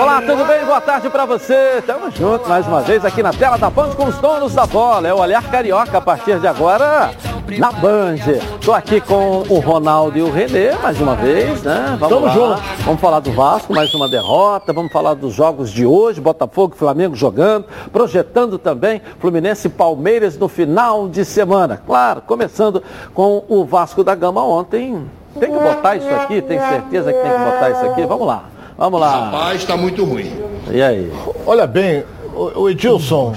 [0.00, 0.64] Olá, tudo bem?
[0.64, 1.82] Boa tarde para você.
[1.86, 5.06] Tamo junto mais uma vez aqui na tela da Band com os donos da bola.
[5.06, 7.10] É o Olhar Carioca a partir de agora
[7.58, 8.16] na Band.
[8.64, 11.96] Tô aqui com o Ronaldo e o Renê mais uma vez, né?
[12.00, 12.32] Vamos Tamo lá.
[12.32, 12.62] junto.
[12.84, 14.72] Vamos falar do Vasco, mais uma derrota.
[14.72, 20.38] Vamos falar dos jogos de hoje, Botafogo e Flamengo jogando, projetando também Fluminense e Palmeiras
[20.38, 21.80] no final de semana.
[21.86, 22.82] Claro, começando
[23.12, 25.04] com o Vasco da Gama ontem.
[25.38, 28.06] Tem que botar isso aqui, tem certeza que tem que botar isso aqui?
[28.06, 28.44] Vamos lá.
[28.82, 29.26] Vamos lá.
[29.26, 30.28] Rapaz, tá muito ruim.
[30.68, 31.12] E aí?
[31.46, 32.02] Olha bem,
[32.34, 33.32] o, Edilson,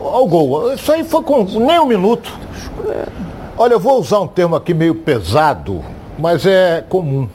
[0.00, 0.74] olha o gol.
[0.74, 2.28] Isso aí foi com nem um minuto.
[3.56, 5.84] Olha, eu vou usar um termo aqui meio pesado,
[6.18, 7.28] mas é comum.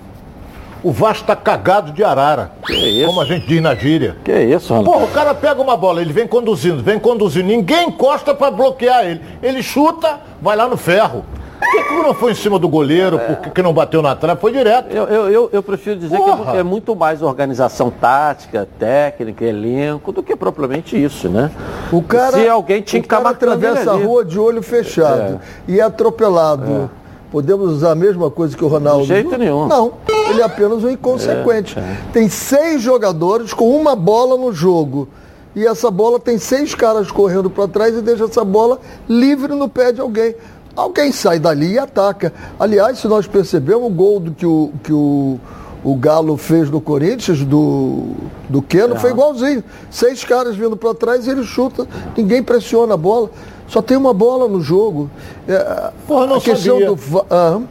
[0.84, 2.52] O Vasco está cagado de arara.
[2.70, 3.08] isso?
[3.08, 4.18] Como a gente diz na gíria.
[4.26, 4.92] Que isso, Ronaldo?
[4.92, 9.06] Porra, o cara pega uma bola, ele vem conduzindo, vem conduzindo, ninguém encosta para bloquear
[9.06, 9.22] ele.
[9.42, 11.24] Ele chuta, vai lá no ferro.
[11.66, 13.18] Por que, que não foi em cima do goleiro?
[13.20, 14.40] Por que, que não bateu na trave?
[14.40, 14.92] Foi direto.
[14.92, 16.52] Eu, eu, eu, eu prefiro dizer Porra.
[16.52, 21.52] que é muito mais organização tática, técnica, elenco, do que propriamente isso, né?
[21.92, 25.80] O cara, Se alguém tinha que estar ele atravessa a rua de olho fechado e
[25.80, 26.90] é atropelado.
[27.32, 29.02] Podemos usar a mesma coisa que o Ronaldo.
[29.02, 29.68] De jeito nenhum.
[29.68, 29.94] Não,
[30.30, 31.78] ele é apenas um inconsequente.
[31.78, 35.10] É, Tem seis jogadores com uma bola no jogo.
[35.56, 39.70] E essa bola tem seis caras correndo para trás e deixa essa bola livre no
[39.70, 40.36] pé de alguém.
[40.76, 42.34] Alguém sai dali e ataca.
[42.60, 45.40] Aliás, se nós percebemos o gol do que o, que o,
[45.84, 48.08] o Galo fez no Corinthians, do,
[48.50, 49.64] do Keno, foi igualzinho.
[49.90, 51.88] Seis caras vindo para trás e ele chuta.
[52.18, 53.30] Ninguém pressiona a bola.
[53.68, 55.10] Só tem uma bola no jogo.
[55.48, 56.88] É, Porra, não a questão sabia.
[56.88, 57.26] do.
[57.30, 57.62] ah,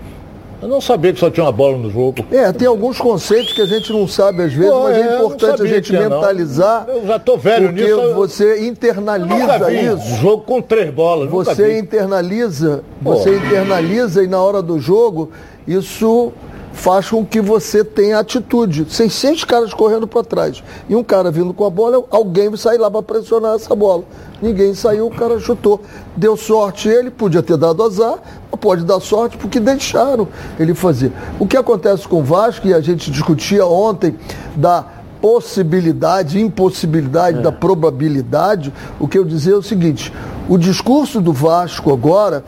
[0.64, 2.24] Eu não sabia que só tinha uma bola no jogo.
[2.32, 5.16] é, tem alguns conceitos que a gente não sabe às vezes, Pô, mas é, é
[5.18, 6.18] importante a gente tinha, não.
[6.20, 6.86] mentalizar.
[6.88, 10.16] Eu já tô velho porque nisso, eu- você internaliza vi um isso.
[10.22, 11.28] jogo com três bolas.
[11.28, 13.14] Você internaliza, Pô.
[13.14, 15.30] você internaliza e na hora do jogo
[15.68, 16.32] isso
[16.75, 18.86] faz com que você tenha atitude.
[18.91, 22.58] Sem seis caras correndo para trás e um cara vindo com a bola, alguém vai
[22.58, 24.05] sair lá para pressionar essa bola.
[24.42, 25.80] Ninguém saiu, o cara chutou.
[26.17, 28.18] Deu sorte ele, podia ter dado azar,
[28.51, 31.13] mas pode dar sorte porque deixaram ele fazer.
[31.39, 34.18] O que acontece com o Vasco, e a gente discutia ontem
[34.57, 34.84] da
[35.20, 38.70] possibilidade, impossibilidade, da probabilidade,
[39.01, 40.13] o que eu dizer é o seguinte,
[40.51, 42.45] o discurso do Vasco agora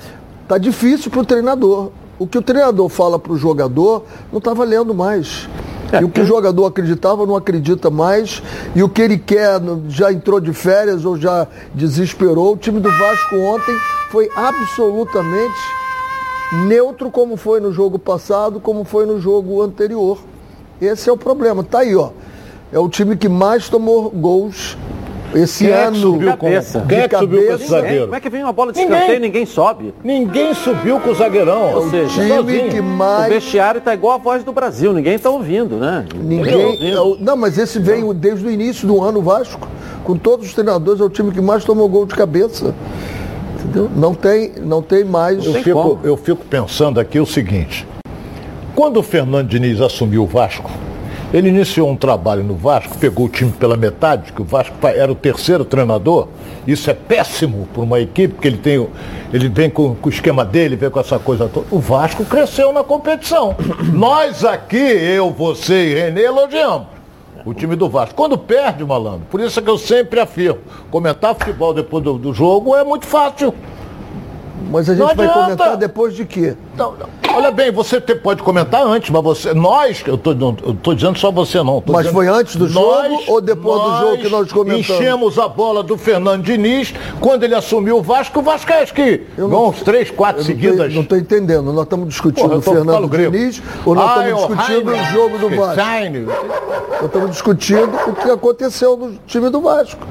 [0.46, 1.90] tá difícil para o treinador.
[2.18, 5.48] O que o treinador fala para o jogador não está valendo mais.
[6.00, 8.42] E o que o jogador acreditava não acredita mais.
[8.74, 12.54] E o que ele quer já entrou de férias ou já desesperou.
[12.54, 13.76] O time do Vasco ontem
[14.10, 15.54] foi absolutamente
[16.66, 20.18] neutro como foi no jogo passado, como foi no jogo anterior.
[20.80, 21.62] Esse é o problema.
[21.62, 22.10] Tá aí, ó.
[22.72, 24.76] É o time que mais tomou gols
[25.34, 25.96] esse Quem é que ano.
[25.96, 26.84] subiu com, cabeça.
[26.88, 28.04] quem é que subiu com esse zagueiro?
[28.04, 28.94] Como é que vem uma bola de Ninguém.
[28.96, 29.94] escanteio e ninguém sobe?
[30.04, 31.74] Ninguém subiu com o zagueirão.
[31.74, 32.70] Ou seja, time sozinho.
[32.70, 36.04] que O mais vestiário tá igual a voz do Brasil, ninguém tá ouvindo, né?
[36.14, 36.92] Ninguém.
[36.92, 39.68] é o- Não, mas esse veio desde o início do ano o Vasco.
[40.04, 42.74] Com todos os treinadores, é o time que mais tomou gol de cabeça.
[43.58, 43.90] Entendeu?
[43.96, 45.44] Não tem, não tem mais.
[45.44, 46.00] Eu tem fico, como.
[46.04, 47.86] eu fico pensando aqui o seguinte.
[48.74, 50.70] Quando o Fernando Diniz assumiu o Vasco,
[51.32, 55.10] ele iniciou um trabalho no Vasco, pegou o time pela metade, que o Vasco era
[55.10, 56.28] o terceiro treinador.
[56.66, 58.88] Isso é péssimo para uma equipe, porque ele, tem,
[59.32, 61.66] ele vem com, com o esquema dele, vem com essa coisa toda.
[61.70, 63.56] O Vasco cresceu na competição.
[63.92, 66.88] Nós aqui, eu, você e Renê, elogiamos.
[67.44, 68.14] O time do Vasco.
[68.14, 70.58] Quando perde, malandro, por isso é que eu sempre afirmo,
[70.90, 73.54] comentar futebol depois do, do jogo é muito fácil.
[74.70, 76.56] Mas a gente vai comentar depois de quê?
[76.76, 77.25] Não, não.
[77.36, 79.52] Olha bem, você te- pode comentar antes, mas você.
[79.52, 81.82] Nós, eu tô, não, eu tô dizendo só você não.
[81.86, 84.88] Mas dizendo- foi antes do jogo ou depois do jogo que nós comentamos?
[84.90, 88.38] Enchemos a bola do Fernando Diniz quando ele assumiu o Vasco.
[88.40, 90.94] O Vasco é que não- uns três, quatro tô- seguidas.
[90.94, 91.72] Não estou entendendo.
[91.72, 93.08] Nós estamos discutindo Porra, o Fernando.
[93.10, 95.80] Diniz ou nós Ai, estamos discutindo Heine, o jogo do Vasco?
[95.80, 96.20] Heine.
[96.20, 100.06] Nós estamos discutindo o que aconteceu no time do Vasco.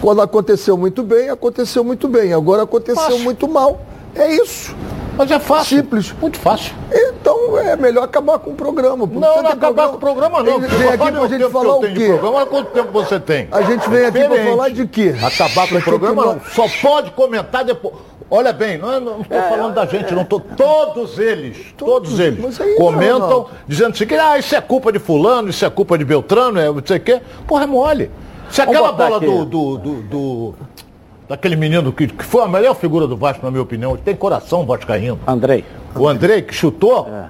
[0.00, 2.32] Quando aconteceu muito bem, aconteceu muito bem.
[2.34, 3.80] Agora aconteceu muito mal.
[4.14, 4.74] É isso.
[5.16, 5.78] Mas é fácil.
[5.78, 6.12] Simples.
[6.20, 6.74] Muito fácil.
[6.92, 9.06] Então é melhor acabar com o programa.
[9.06, 10.58] Não, não acabar com o programa não.
[10.58, 12.06] Vem, aqui pra gente falar o quê?
[12.06, 13.48] Programa, olha quanto tempo você tem.
[13.52, 15.14] A gente vem aqui pra falar de quê?
[15.22, 16.40] Acabar com o programa não.
[16.52, 17.94] Só pode comentar depois.
[18.30, 20.40] Olha bem, não estou É, falando da gente, não estou.
[20.40, 23.50] Todos eles, todos, Todos, eles comentam Ronaldo.
[23.68, 26.64] dizendo assim, que ah, isso é culpa de fulano, isso é culpa de Beltrano, é
[26.72, 27.20] não sei o quê.
[27.46, 28.10] Porra, é mole.
[28.50, 30.54] Se aquela bola do, do, do- do-
[31.32, 34.14] daquele menino que, que foi a melhor figura do Vasco, na minha opinião, ele tem
[34.14, 35.18] coração vascaíno.
[35.26, 35.64] Andrei.
[35.96, 37.24] O Andrei, que chutou, É.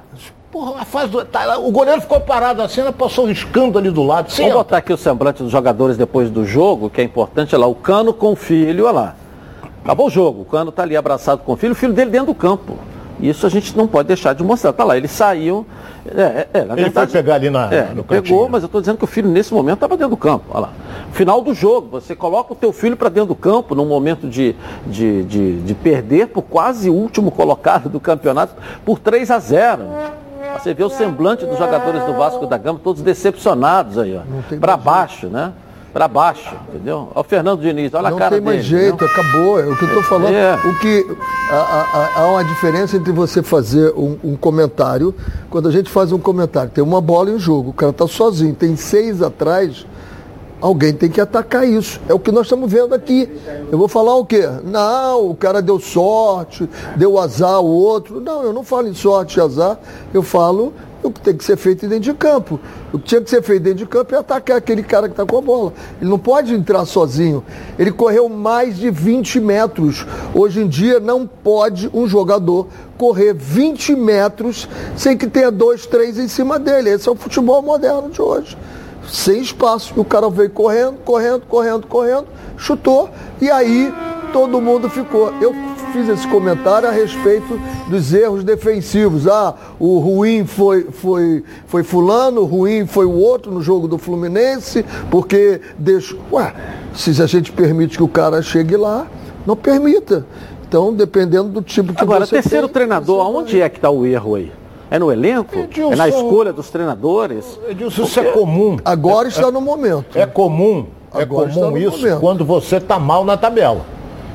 [0.50, 4.30] porra, faz, do- tá, o goleiro ficou parado assim, ela passou riscando ali do lado.
[4.32, 4.54] Senta.
[4.54, 7.74] botar aqui o semblante dos jogadores depois do jogo, que é importante, olha lá, o
[7.76, 9.14] Cano com o filho, olha lá.
[9.84, 12.26] Acabou o jogo, o Cano tá ali abraçado com o filho, o filho dele dentro
[12.26, 12.76] do campo.
[13.20, 14.72] Isso a gente não pode deixar de mostrar.
[14.72, 15.64] Tá lá, eles saíam.
[16.04, 18.98] É, é, ele verdade, foi pegar ali na, é, no Pegou, mas eu estou dizendo
[18.98, 20.46] que o filho nesse momento estava dentro do campo.
[20.50, 20.72] Olha lá.
[21.12, 24.56] Final do jogo, você coloca o teu filho para dentro do campo num momento de,
[24.86, 28.54] de, de, de perder por quase último colocado do campeonato
[28.84, 29.82] por 3 a 0.
[30.58, 34.56] Você vê o semblante dos jogadores do Vasco da Gama, todos decepcionados aí, ó.
[34.58, 35.52] Para baixo, né?
[35.92, 37.08] Para baixo, entendeu?
[37.14, 38.40] Olha o Fernando Diniz, olha não a cara dele.
[38.40, 39.14] Não tem mais jeito, entendeu?
[39.14, 39.60] acabou.
[39.60, 40.34] É o que eu estou falando.
[40.34, 40.54] É.
[40.56, 41.06] O que
[41.50, 45.14] há, há, uma diferença entre você fazer um, um, comentário,
[45.50, 48.54] quando a gente faz um comentário, tem uma bola em jogo, o cara está sozinho,
[48.54, 49.86] tem seis atrás,
[50.62, 52.00] alguém tem que atacar isso.
[52.08, 53.28] É o que nós estamos vendo aqui.
[53.70, 54.48] Eu vou falar o quê?
[54.64, 58.18] Não, o cara deu sorte, deu azar o outro.
[58.18, 59.78] Não, eu não falo em sorte e azar,
[60.14, 62.60] eu falo o que tem que ser feito dentro de campo.
[62.92, 65.26] O que tinha que ser feito dentro de campo é atacar aquele cara que está
[65.26, 65.72] com a bola.
[66.00, 67.44] Ele não pode entrar sozinho.
[67.78, 70.06] Ele correu mais de 20 metros.
[70.34, 76.18] Hoje em dia não pode um jogador correr 20 metros sem que tenha dois, três
[76.18, 76.90] em cima dele.
[76.90, 78.56] Esse é o futebol moderno de hoje.
[79.08, 79.92] Sem espaço.
[79.96, 82.26] E o cara veio correndo, correndo, correndo, correndo,
[82.56, 83.10] chutou.
[83.40, 83.92] E aí
[84.32, 85.32] todo mundo ficou.
[85.40, 89.28] Eu fiz esse comentário a respeito dos erros defensivos.
[89.28, 93.98] Ah, o ruim foi, foi, foi fulano, o ruim foi o outro no jogo do
[93.98, 96.16] Fluminense, porque deixa.
[96.32, 96.54] Ué,
[96.94, 99.06] se a gente permite que o cara chegue lá,
[99.46, 100.26] não permita.
[100.66, 104.06] Então, dependendo do tipo que Agora, você terceiro tem, treinador, aonde é que está o
[104.06, 104.50] erro aí?
[104.90, 105.58] É no elenco?
[105.58, 107.58] Edilson, é na escolha dos treinadores?
[107.68, 108.78] Edilson, isso é comum.
[108.84, 110.18] Agora é, está no momento.
[110.18, 110.86] É comum.
[111.14, 112.20] É Agora comum isso momento.
[112.20, 113.84] quando você está mal na tabela.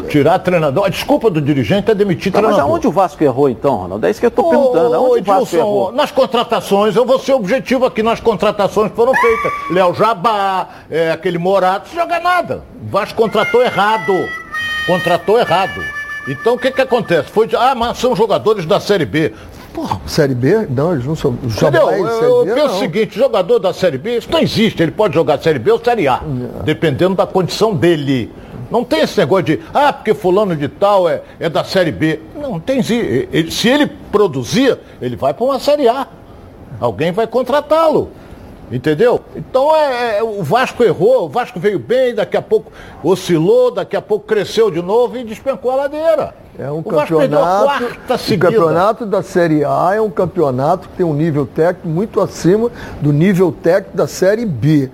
[0.10, 0.86] Tirar treinador.
[0.86, 2.64] A desculpa do dirigente é demitir tá, treinador.
[2.64, 4.06] Mas aonde o Vasco errou então, Ronaldo?
[4.06, 4.96] É isso que eu estou perguntando.
[4.96, 5.92] Aonde Edilson, o Vasco errou?
[5.92, 9.52] Nas contratações, eu vou ser objetivo aqui nas contratações que foram feitas.
[9.72, 12.64] Léo Jabá, é, aquele Morato, joga nada.
[12.86, 14.14] O Vasco contratou errado.
[14.86, 15.82] Contratou errado.
[16.28, 17.30] Então o que que acontece?
[17.30, 19.34] Foi, ah, mas são jogadores da Série B.
[19.78, 20.68] Porra, Série B?
[20.70, 21.38] Não, eles não são.
[21.44, 21.90] Entendeu?
[21.92, 24.82] Eu, eu penso o seguinte, jogador da Série B, isso não existe.
[24.82, 26.64] Ele pode jogar Série B ou Série A, é.
[26.64, 28.32] dependendo da condição dele.
[28.70, 32.20] Não tem esse negócio de, ah, porque fulano de tal é, é da Série B.
[32.36, 36.08] Não, tem ele, Se ele produzir, ele vai para uma Série A.
[36.80, 38.12] Alguém vai contratá-lo.
[38.70, 39.22] Entendeu?
[39.34, 42.70] Então é, é, o Vasco errou, o Vasco veio bem, daqui a pouco
[43.02, 46.36] oscilou, daqui a pouco cresceu de novo e despencou a ladeira.
[46.60, 47.86] É um o campeonato.
[47.86, 52.70] O campeonato da Série A é um campeonato que tem um nível técnico muito acima
[53.00, 54.92] do nível técnico da Série B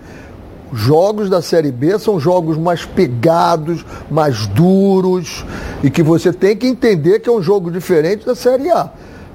[0.73, 5.45] jogos da Série B são jogos mais pegados, mais duros
[5.83, 8.89] e que você tem que entender que é um jogo diferente da Série A.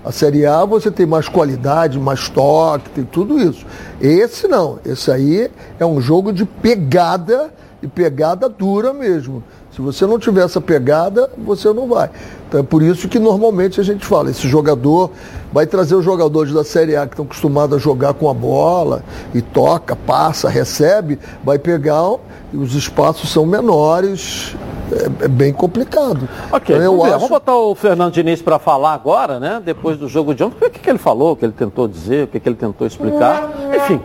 [0.05, 3.65] A Série A você tem mais qualidade, mais toque, tem tudo isso.
[4.01, 7.53] Esse não, esse aí é um jogo de pegada
[7.83, 9.43] e pegada dura mesmo.
[9.71, 12.11] Se você não tiver essa pegada, você não vai.
[12.49, 15.11] Então é por isso que normalmente a gente fala, esse jogador
[15.53, 19.05] vai trazer os jogadores da Série A que estão acostumados a jogar com a bola
[19.35, 22.15] e toca, passa, recebe, vai pegar,
[22.55, 24.57] os espaços são menores,
[24.91, 26.27] é, é bem complicado.
[26.51, 27.15] Ok, então, vamos, acho...
[27.17, 29.61] vamos botar o Fernando Diniz para falar agora, né?
[29.63, 32.25] Depois do jogo de ontem, o que, que ele falou, o que ele tentou dizer,
[32.25, 33.53] o que, que ele tentou explicar.
[33.77, 34.01] Enfim,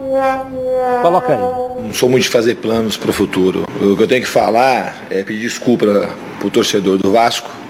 [1.01, 1.39] coloca aí.
[1.85, 3.63] Não sou muito de fazer planos para o futuro.
[3.81, 7.62] O que eu tenho que falar é pedir desculpa para o torcedor do Vasco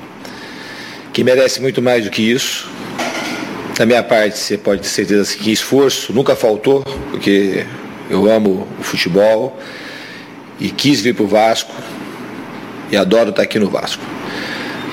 [1.13, 2.67] que merece muito mais do que isso.
[3.77, 7.65] Da minha parte, você pode ter certeza que esforço nunca faltou, porque
[8.09, 9.57] eu amo o futebol
[10.59, 11.73] e quis vir para o Vasco
[12.91, 14.03] e adoro estar aqui no Vasco.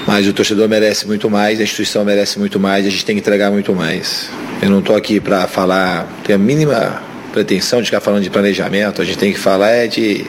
[0.06, 3.21] Mas o torcedor merece muito mais, a instituição merece muito mais, a gente tem que
[3.21, 4.28] entregar muito mais.
[4.62, 7.02] Eu não estou aqui para falar, ter a mínima
[7.33, 10.26] pretensão de ficar falando de planejamento, a gente tem que falar é de,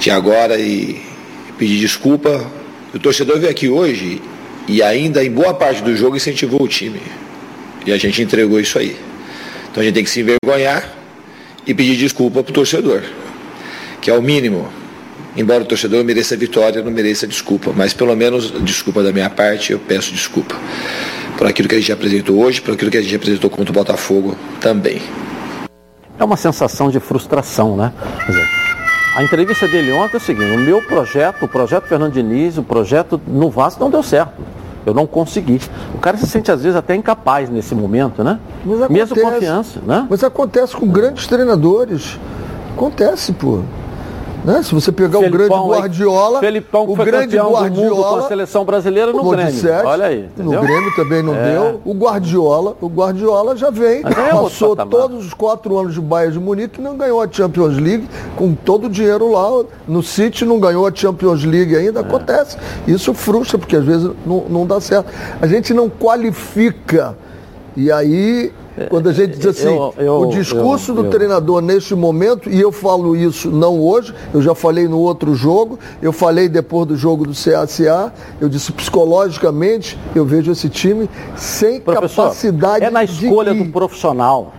[0.00, 1.00] de agora e
[1.58, 2.44] pedir desculpa.
[2.94, 4.22] O torcedor veio aqui hoje
[4.68, 7.00] e ainda em boa parte do jogo incentivou o time.
[7.84, 8.96] E a gente entregou isso aí.
[9.70, 10.88] Então a gente tem que se envergonhar
[11.66, 13.02] e pedir desculpa para o torcedor,
[14.00, 14.68] que é o mínimo.
[15.36, 19.72] Embora o torcedor mereça vitória, não mereça desculpa, mas pelo menos desculpa da minha parte,
[19.72, 20.54] eu peço desculpa
[21.38, 23.74] por aquilo que a gente apresentou hoje, por aquilo que a gente apresentou contra o
[23.74, 25.00] Botafogo também.
[26.18, 27.92] É uma sensação de frustração, né?
[29.14, 32.62] A entrevista dele ontem é o seguinte: o meu projeto, o projeto Fernando Diniz, o
[32.62, 34.42] projeto no Vasco não deu certo.
[34.84, 35.60] Eu não consegui.
[35.94, 38.40] O cara se sente às vezes até incapaz nesse momento, né?
[38.64, 40.06] Mas acontece, Mesmo confiança, né?
[40.10, 42.18] Mas acontece com grandes treinadores.
[42.74, 43.60] Acontece, pô.
[44.44, 44.60] Né?
[44.62, 48.28] Se você pegar Felipão, o grande Guardiola, Felipão, o grande do mundo com Guardiola a
[48.28, 49.52] seleção brasileira no Grêmio.
[49.84, 50.60] Olha aí, entendeu?
[50.60, 51.52] No Grêmio também não É.
[51.52, 51.80] deu.
[51.84, 56.32] O Guardiola, o Guardiola já vem, Mas é passou todos os quatro anos de Bayern
[56.32, 59.64] de Munique e não ganhou a Champions League com todo o dinheiro lá.
[59.86, 62.00] No City não ganhou a Champions League ainda.
[62.00, 62.02] É.
[62.02, 62.56] Acontece.
[62.86, 65.06] Isso frustra, porque às vezes não, não dá certo.
[65.40, 67.16] A gente não qualifica.
[67.76, 68.52] E aí,
[68.88, 72.60] quando a gente diz assim, eu- eu- o discurso eu- do treinador neste momento, e
[72.60, 76.96] eu falo isso não hoje, eu já falei no outro jogo, eu falei depois do
[76.96, 83.04] jogo do CACA, eu disse psicologicamente, eu vejo esse time sem Professor, capacidade é na
[83.04, 84.54] de escolha do profissional.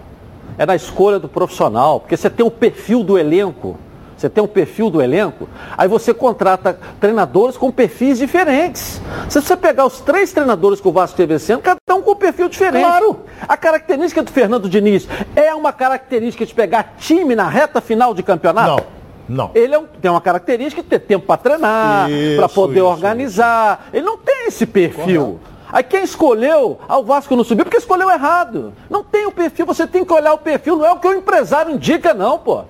[0.58, 3.78] É na escolha do profissional, porque você tem o perfil do elenco.
[4.16, 9.02] Você tem um perfil do elenco, aí você contrata treinadores com perfis diferentes.
[9.28, 12.12] Se você pegar os três treinadores que o Vasco teve esse ano, cada um com
[12.12, 12.84] um perfil diferente.
[12.84, 13.22] Claro.
[13.48, 18.24] A característica do Fernando Diniz é uma característica de pegar time na reta final de
[18.24, 18.84] campeonato?
[19.28, 19.52] Não, não.
[19.56, 22.86] Ele é um- tem uma característica de ter tempo para treinar, Isso, para poder isso,
[22.88, 23.88] organizar.
[23.94, 25.40] Ele não tem esse perfil.
[25.72, 28.74] Aí quem escolheu, ah, o Vasco não subiu porque escolheu errado.
[28.90, 31.14] Não tem o perfil, você tem que olhar o perfil, não é o que o
[31.14, 32.64] empresário indica, não, pô.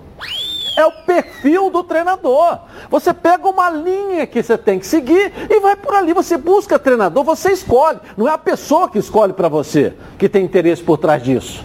[0.76, 2.58] É o perfil do treinador.
[2.90, 6.12] Você pega uma linha que você tem que seguir e vai por ali.
[6.12, 8.00] Você busca treinador, você escolhe.
[8.16, 11.64] Não é a pessoa que escolhe para você, que tem interesse por trás disso.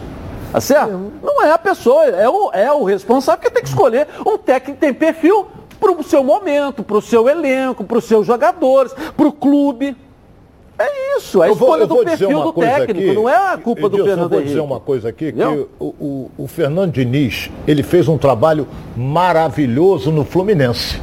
[0.51, 1.11] Tá certo?
[1.21, 4.79] Não é a pessoa, é o, é o responsável que tem que escolher um técnico
[4.79, 5.47] tem perfil
[5.79, 9.95] para o seu momento, para o seu elenco, para os seus jogadores, para o clube.
[10.79, 13.00] É isso, é a Eu vou- escolha do vou dizer perfil uma do coisa técnico,
[13.09, 14.48] aqui, não é a culpa do Edilson, Fernando Eu vou Henrique.
[14.53, 20.12] dizer uma coisa aqui, que o, o, o Fernando Diniz, ele fez um trabalho maravilhoso
[20.12, 21.00] no Fluminense.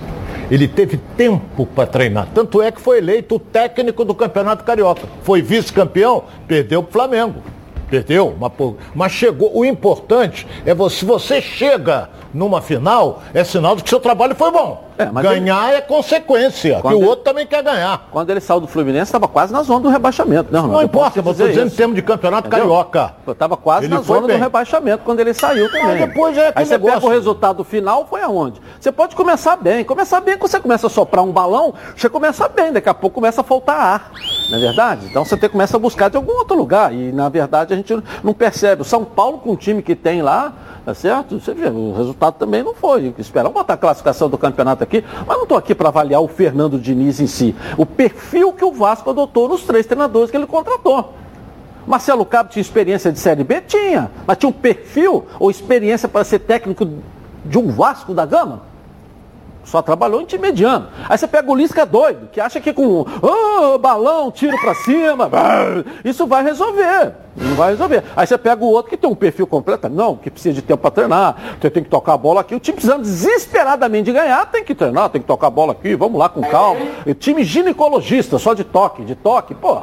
[0.51, 2.29] Ele teve tempo para treinar.
[2.33, 5.03] Tanto é que foi eleito o técnico do Campeonato Carioca.
[5.23, 7.43] Foi vice-campeão, perdeu para o Flamengo.
[7.91, 8.53] Perdeu, mas,
[8.95, 9.51] mas chegou.
[9.57, 14.35] O importante é você, se você chega numa final, é sinal de que seu trabalho
[14.35, 14.85] foi bom.
[14.99, 18.09] É, mas Ganhar é consequência, que o ele- outro também quer ganhar.
[18.11, 20.51] Quando ele saiu do Fluminense, estava quase na zona do rebaixamento.
[20.51, 23.15] Não, Não importa, mas estou dizendo em termos de campeonato carioca.
[23.29, 24.39] Estava quase Ele na zona bem.
[24.39, 25.99] do rebaixamento quando ele saiu também.
[25.99, 27.09] depois é Aí você pega negócio.
[27.09, 28.59] o resultado final, foi aonde?
[28.81, 29.85] Você pode começar bem.
[29.85, 33.17] Começar bem quando você começa a soprar um balão, você começa bem, daqui a pouco
[33.17, 34.11] começa a faltar ar.
[34.51, 35.07] Não é verdade?
[35.11, 36.95] Então você tem, começa a buscar de algum outro lugar.
[36.95, 38.81] E na verdade a gente não percebe.
[38.81, 40.55] O São Paulo, com o time que tem lá,
[40.87, 41.41] tá certo?
[41.41, 43.13] Você vê, o resultado também não foi.
[43.19, 46.79] Esperar botar a classificação do campeonato aqui, mas não estou aqui para avaliar o Fernando
[46.79, 47.57] Diniz em si.
[47.77, 51.13] O perfil que o Vasco adotou nos três treinadores que ele contratou.
[51.85, 53.63] Marcelo Cabo tinha experiência de Série B?
[53.63, 54.13] Tinha.
[54.25, 56.89] Mas tinha um perfil ou experiência para ser técnico
[57.45, 58.63] de um Vasco da Gama?
[59.67, 60.87] Só trabalhou em time mediano.
[61.09, 65.29] Aí você pega o Lisca doido, que acha que com "Ah, balão, tiro pra cima,
[65.33, 67.13] ah", isso vai resolver.
[67.37, 68.05] Não vai resolver.
[68.17, 70.81] Aí você pega o outro que tem um perfil completo, não, que precisa de tempo
[70.81, 72.55] para treinar, você tem que tocar a bola aqui.
[72.55, 75.97] O time precisando desesperadamente de ganhar, tem que treinar, tem que tocar a bola aqui,
[75.97, 76.81] vamos lá com calma.
[77.05, 79.81] E time ginecologista, só de toque, de toque, pô.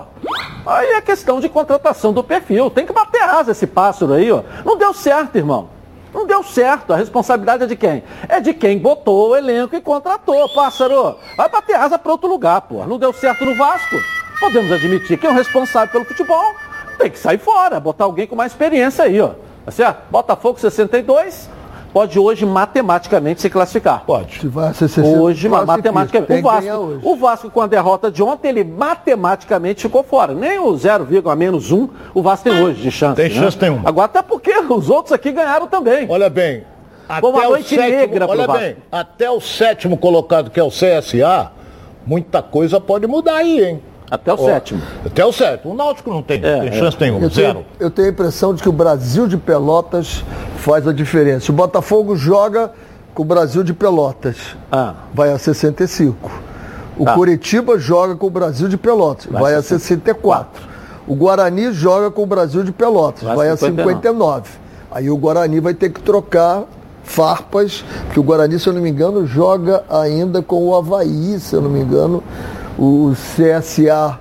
[0.66, 2.70] Aí é questão de contratação do perfil.
[2.70, 4.44] Tem que bater asa esse pássaro aí, ó.
[4.64, 5.68] Não deu certo, irmão.
[6.14, 6.94] Não deu certo.
[6.94, 8.04] A responsabilidade é de quem?
[8.30, 11.18] É de quem botou o elenco e contratou, pássaro.
[11.36, 12.86] Vai bater asa para outro lugar, pô.
[12.86, 13.96] Não deu certo no Vasco.
[14.40, 16.54] Podemos admitir que é o responsável pelo futebol
[16.98, 19.32] tem que sair fora, botar alguém com mais experiência aí, ó.
[19.66, 20.10] Tá certo?
[20.10, 21.50] Botafogo 62
[21.94, 24.04] pode hoje matematicamente se classificar.
[24.04, 24.40] Pode.
[24.40, 26.28] Se vai ser 60, Hoje, matematicamente.
[26.28, 27.00] Tem O Vasco, hoje.
[27.04, 30.34] o Vasco, com a derrota de ontem, ele matematicamente ficou fora.
[30.34, 33.16] Nem o 0, a menos 1 o Vasco tem hoje de chance.
[33.16, 33.36] Tem né?
[33.36, 33.88] chance nenhuma.
[33.88, 36.06] Agora, até porque os outros aqui ganharam também.
[36.10, 36.64] Olha bem.
[37.08, 41.52] Até uma o noite sétimo, olha bem, até o sétimo colocado, que é o CSA,
[42.06, 43.84] muita coisa pode mudar aí, hein?
[44.10, 44.82] Até o Ó, sétimo.
[45.06, 45.74] Até o sétimo.
[45.74, 46.72] O Náutico não tem, É, tem é.
[46.72, 47.26] chance nenhuma.
[47.26, 47.54] Eu Zero.
[47.54, 50.24] tenho, eu tenho a impressão de que o Brasil de Pelotas
[50.58, 51.52] faz a diferença.
[51.52, 52.72] O Botafogo joga
[53.14, 54.38] com o Brasil de Pelotas,
[54.72, 54.94] Ah.
[55.14, 56.32] vai a 65.
[56.98, 57.14] O Tá.
[57.16, 60.62] Curitiba joga com o Brasil de Pelotas, vai, a 64.
[61.08, 64.50] O Guarani joga com o Brasil de Pelotas, Vai vai, a a 59.
[64.92, 66.64] Aí o Guarani vai ter que trocar
[67.04, 67.84] farpas,
[68.14, 71.62] que o Guarani, se eu não me engano, joga ainda com o Havaí, se eu
[71.62, 72.24] não me engano,
[72.78, 74.18] o CSA.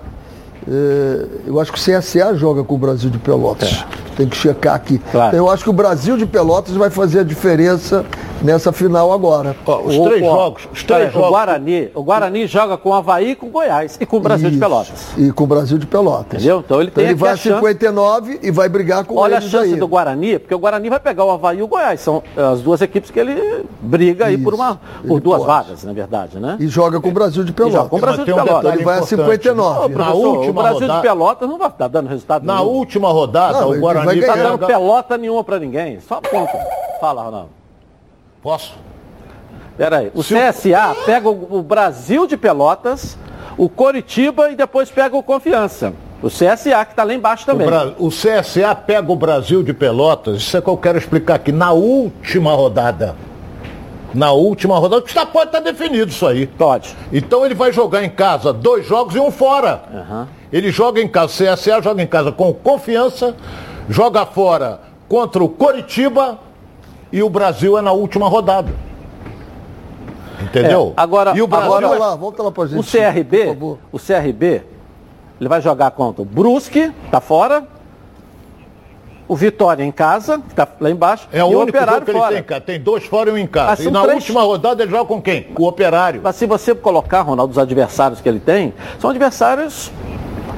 [0.69, 3.85] eh, eu acho que o CSA joga com o Brasil de Pelotas.
[4.17, 4.99] Tem que checar aqui.
[5.11, 5.29] Claro.
[5.29, 8.05] Então, eu acho que o Brasil de Pelotas vai fazer a diferença
[8.43, 9.55] nessa final agora.
[9.67, 11.29] Ó, os três jogos, os três jogos.
[11.29, 14.49] O Guarani, o Guarani joga com o Havaí, com o Goiás e com o Brasil
[14.51, 14.61] de Isso.
[14.65, 15.09] Pelotas.
[15.17, 16.35] E com o Brasil de Pelotas.
[16.43, 16.61] Entendeu?
[16.65, 19.39] Então ele tem ele aqui vai a a chance- 59 e vai brigar com Olha
[19.39, 19.77] a chance aí.
[19.77, 22.01] do Guarani, porque o Guarani vai pegar o Havaí e o Goiás.
[22.01, 25.47] São eh, as duas equipes que ele briga aí por, uma, por ele duas pode.
[25.47, 26.57] vagas, na verdade, né?
[26.61, 27.91] E joga com o Brasil de E joga Pelotas.
[27.91, 28.75] com o Brasil de um Pelotas.
[28.75, 29.09] Ele vai a importante.
[29.43, 29.63] 59.
[29.63, 32.57] Ô, Na professor, o última Brasil rodada- de Pelotas não vai estar dando resultado Na
[32.57, 32.69] nenhum.
[32.69, 34.49] última rodada, Não, o ele Guarani Não tá ganhar.
[34.51, 36.01] dando pelota nenhuma pra ninguém.
[36.01, 36.53] Só ponta.
[37.01, 37.49] Fala, Ronaldo.
[38.43, 38.75] Posso?
[39.77, 43.17] Peraí, o CSA pega o Brasil de Pelotas,
[43.57, 45.95] o Coritiba e depois pega o Confiança.
[46.23, 47.67] O CSA, que está lá embaixo também.
[47.67, 47.95] O, Bra...
[47.99, 51.73] o, CSA pega o Brasil de Pelotas, isso é que eu quero explicar aqui, na
[51.73, 53.17] última rodada.
[54.15, 56.47] Na última rodada, já pode estar tá definido isso aí.
[56.47, 56.95] Pode.
[57.13, 59.83] Então ele vai jogar em casa dois jogos e um fora.
[59.93, 60.27] Uhum.
[60.53, 63.35] Ele joga em casa, o CSA joga em casa com confiança,
[63.89, 66.39] joga fora contra o Coritiba
[67.13, 68.73] e o Brasil é na última rodada.
[70.43, 70.95] Entendeu?
[70.97, 71.99] É, agora, e o Brasil agora, é...
[71.99, 72.81] lá, volta lá pra gente.
[72.81, 73.57] O CRB,
[73.93, 74.63] o CRB,
[75.41, 77.65] ele vai jogar contra o Brusque, tá fora.
[79.29, 81.27] O Vitória em casa, que tá lá embaixo.
[81.33, 82.35] É o único o Operário que fora.
[82.35, 83.83] ele tem, tem dois fora e um em casa.
[83.83, 84.17] E na três...
[84.17, 85.47] última rodada ele joga com quem?
[85.57, 86.21] O Operário.
[86.23, 89.91] Mas se você colocar, Ronaldo, os adversários que ele tem, são adversários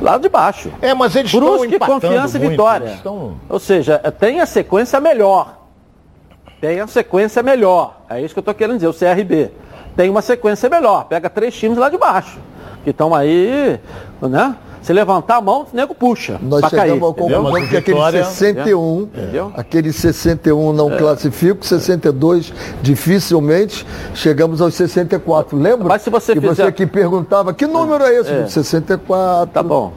[0.00, 0.72] lá de baixo.
[0.80, 2.88] É, mas eles Brusque, estão confiança muito, e vitória.
[2.94, 3.36] Estão...
[3.48, 5.63] Ou seja, tem a sequência melhor.
[6.64, 8.00] Tem a sequência melhor.
[8.08, 9.50] É isso que eu estou querendo dizer, o CRB
[9.94, 11.04] tem uma sequência melhor.
[11.04, 12.38] Pega três times lá de baixo,
[12.82, 13.78] que estão aí,
[14.22, 14.56] né?
[14.80, 16.38] Se levantar a mão, o nego puxa.
[16.40, 19.52] Nós chegamos cair, ao conclusão que aquele 61, entendeu?
[19.54, 20.96] aquele 61 não é.
[20.96, 25.58] classifico, 62 dificilmente, chegamos aos 64.
[25.58, 25.88] Lembra?
[25.88, 26.64] Mas se você que fizer...
[26.64, 28.30] você que perguntava, que número é esse?
[28.30, 28.46] É.
[28.46, 29.52] 64.
[29.52, 29.92] Tá bom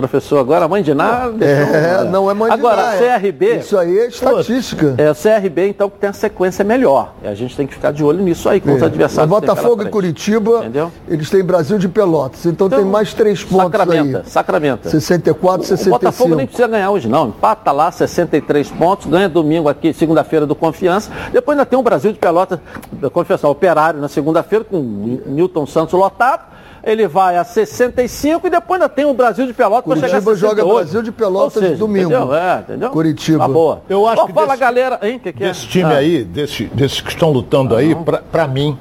[0.00, 1.44] professor agora, mãe de nada.
[1.44, 2.96] É, não é mãe agora, de nada.
[2.96, 3.56] Agora, CRB.
[3.58, 4.94] Isso aí é estatística.
[4.96, 7.12] É, o CRB, então, que tem a sequência melhor.
[7.22, 8.74] E a gente tem que ficar de olho nisso aí, com é.
[8.74, 9.30] os adversários.
[9.30, 10.90] O Botafogo e Curitiba, Entendeu?
[11.06, 12.46] eles têm Brasil de Pelotas.
[12.46, 14.30] Então, então tem mais três pontos sacramenta, aí.
[14.30, 14.88] Sacramenta.
[14.88, 15.88] 64, 65.
[15.88, 17.28] O Botafogo nem precisa ganhar hoje, não.
[17.28, 19.06] Empata lá, 63 pontos.
[19.06, 21.10] Ganha domingo aqui, segunda-feira do Confiança.
[21.32, 22.58] Depois ainda tem o Brasil de Pelotas,
[22.92, 28.80] da Confiança, Operário na segunda-feira, com Newton Santos lotado ele vai a 65 e depois
[28.80, 30.38] ainda tem o Brasil de Pelotas para chegar a 68.
[30.38, 32.12] joga Brasil de Pelotas seja, domingo.
[32.12, 32.34] Entendeu?
[32.34, 32.90] É, entendeu?
[32.90, 33.38] Curitiba.
[33.38, 33.82] Tá boa.
[33.88, 35.48] Eu acho oh, que fala desse, galera, hein, que que é?
[35.48, 35.98] desse time ah.
[35.98, 37.96] aí, desse, desses que estão lutando aí,
[38.30, 38.78] para mim,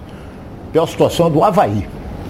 [0.73, 1.87] a situação do Havaí.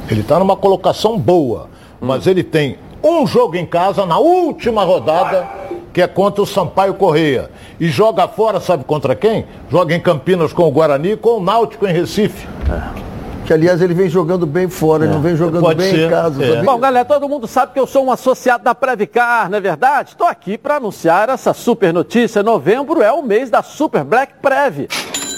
[0.10, 1.70] Ele está numa colocação boa,
[2.02, 2.08] hum.
[2.08, 5.48] mas ele tem um jogo em casa na última rodada,
[5.94, 7.50] que é contra o Sampaio Correia.
[7.80, 9.46] E joga fora, sabe contra quem?
[9.70, 12.48] Joga em Campinas com o Guarani, com o Náutico em Recife.
[13.50, 15.08] Que aliás ele vem jogando bem fora, é.
[15.08, 16.06] ele não vem jogando Pode bem ser.
[16.06, 16.46] em casa.
[16.46, 16.62] É.
[16.62, 20.10] Bom, galera, todo mundo sabe que eu sou um associado da Previcar, não é verdade?
[20.10, 22.44] Estou aqui para anunciar essa super notícia.
[22.44, 24.88] Novembro é o mês da Super Black Prev.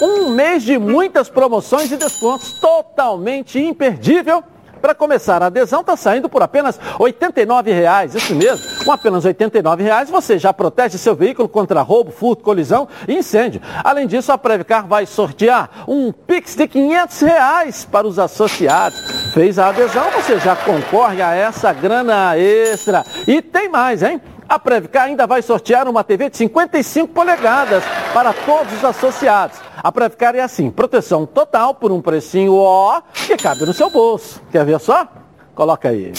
[0.01, 4.43] Um mês de muitas promoções e descontos totalmente imperdível
[4.81, 8.15] para começar, a adesão está saindo por apenas R$ 89,00.
[8.15, 12.87] Isso mesmo, com apenas R$ 89,00 você já protege seu veículo contra roubo, furto, colisão
[13.07, 13.61] e incêndio.
[13.83, 18.99] Além disso, a Previcar vai sortear um Pix de 500 reais para os associados.
[19.33, 23.05] Fez a adesão, você já concorre a essa grana extra.
[23.27, 24.19] E tem mais, hein?
[24.51, 29.57] A Previcar ainda vai sortear uma TV de 55 polegadas para todos os associados.
[29.77, 34.41] A Previcar é assim, proteção total por um precinho ó que cabe no seu bolso.
[34.51, 35.07] Quer ver só?
[35.55, 36.11] Coloca aí.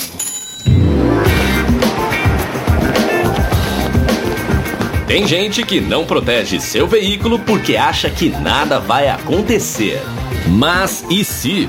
[5.06, 10.00] Tem gente que não protege seu veículo porque acha que nada vai acontecer.
[10.48, 11.68] Mas e se?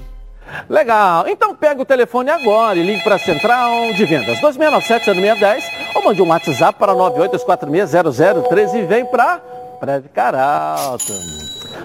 [0.69, 1.27] Legal.
[1.27, 5.63] Então pega o telefone agora e ligue para a Central de Vendas 2697-0610
[5.95, 9.39] ou mande um WhatsApp para 982460013 e vem para
[9.79, 11.13] Previcar Alto.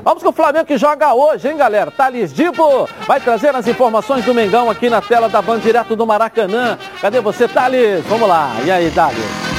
[0.04, 1.90] Vamos com o Flamengo que joga hoje, hein, galera?
[1.90, 6.06] Thales Dibo vai trazer as informações do Mengão aqui na tela da Band direto do
[6.06, 6.78] Maracanã.
[7.00, 8.04] Cadê você, Thales?
[8.06, 8.52] Vamos lá.
[8.64, 9.55] E aí, Thales?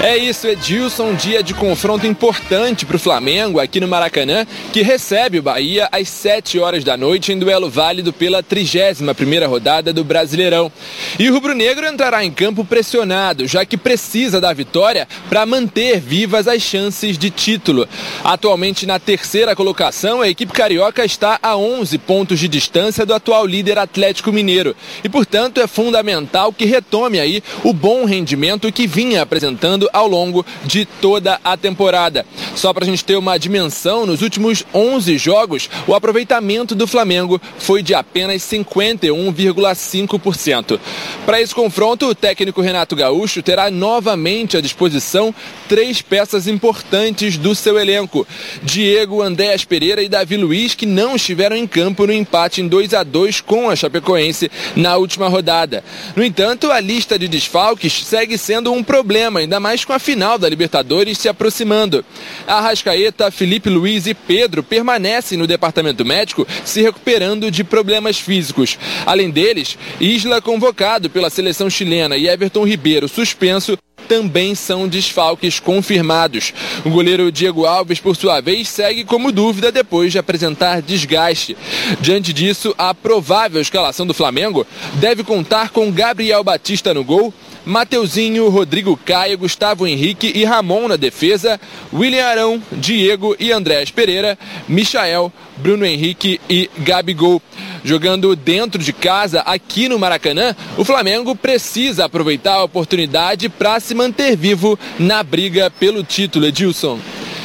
[0.00, 5.40] É isso, Edilson, dia de confronto importante para o Flamengo aqui no Maracanã, que recebe
[5.40, 10.70] o Bahia às 7 horas da noite em duelo válido pela 31ª rodada do Brasileirão.
[11.18, 16.46] E o rubro-negro entrará em campo pressionado, já que precisa da vitória para manter vivas
[16.46, 17.88] as chances de título.
[18.22, 23.44] Atualmente na terceira colocação, a equipe carioca está a 11 pontos de distância do atual
[23.44, 24.76] líder Atlético Mineiro.
[25.02, 30.46] E, portanto, é fundamental que retome aí o bom rendimento que vinha apresentando ao longo
[30.64, 32.24] de toda a temporada.
[32.54, 37.40] Só para a gente ter uma dimensão, nos últimos 11 jogos, o aproveitamento do Flamengo
[37.58, 40.78] foi de apenas 51,5%.
[41.24, 45.34] Para esse confronto, o técnico Renato Gaúcho terá novamente à disposição
[45.68, 48.26] três peças importantes do seu elenco:
[48.62, 52.94] Diego, Andréas Pereira e Davi Luiz, que não estiveram em campo no empate em 2
[52.94, 55.84] a 2 com a Chapecoense na última rodada.
[56.16, 60.38] No entanto, a lista de desfalques segue sendo um problema, ainda mais com a final
[60.38, 62.04] da Libertadores se aproximando.
[62.46, 68.78] Arrascaeta, Felipe Luiz e Pedro permanecem no departamento médico se recuperando de problemas físicos.
[69.06, 76.54] Além deles, Isla convocado pela seleção chilena e Everton Ribeiro suspenso também são desfalques confirmados.
[76.84, 81.56] O goleiro Diego Alves, por sua vez, segue como dúvida depois de apresentar desgaste.
[82.00, 87.32] Diante disso, a provável escalação do Flamengo deve contar com Gabriel Batista no gol,
[87.68, 91.60] Mateuzinho, Rodrigo Caio, Gustavo Henrique e Ramon na defesa,
[91.92, 97.42] William Arão, Diego e Andrés Pereira, Michael, Bruno Henrique e Gabigol.
[97.84, 103.94] Jogando dentro de casa, aqui no Maracanã, o Flamengo precisa aproveitar a oportunidade para se
[103.94, 106.98] manter vivo na briga pelo título, Edilson.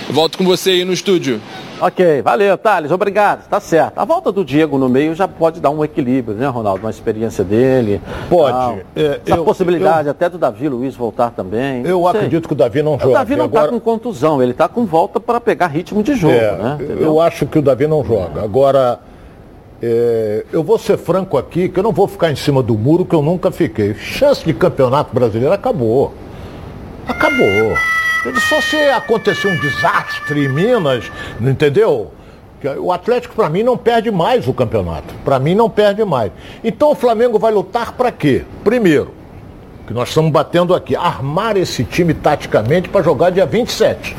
[0.10, 1.42] Volto com você aí no estúdio.
[1.86, 3.98] Ok, valeu, Thales, obrigado, tá certo.
[3.98, 6.82] A volta do Diego no meio já pode dar um equilíbrio, né, Ronaldo?
[6.82, 8.02] Uma experiência dele.
[8.30, 8.86] Pode.
[8.96, 11.86] É, Essa eu, possibilidade eu, até do Davi Luiz voltar também.
[11.86, 13.10] Eu acredito que o Davi não joga.
[13.10, 16.34] O Davi não está com contusão, ele está com volta para pegar ritmo de jogo,
[16.34, 16.78] é, né?
[16.80, 17.02] Entendeu?
[17.02, 18.42] Eu acho que o Davi não joga.
[18.42, 19.00] Agora,
[19.82, 23.04] é, eu vou ser franco aqui, que eu não vou ficar em cima do muro
[23.04, 23.94] que eu nunca fiquei.
[23.94, 26.14] Chance de campeonato brasileiro acabou.
[27.08, 27.78] Acabou.
[28.50, 31.12] Só se acontecer um desastre em Minas,
[31.42, 32.12] entendeu?
[32.80, 35.14] O Atlético, para mim, não perde mais o campeonato.
[35.26, 36.32] Para mim, não perde mais.
[36.64, 38.46] Então, o Flamengo vai lutar para quê?
[38.64, 39.14] Primeiro,
[39.86, 44.16] que nós estamos batendo aqui, armar esse time taticamente para jogar dia 27.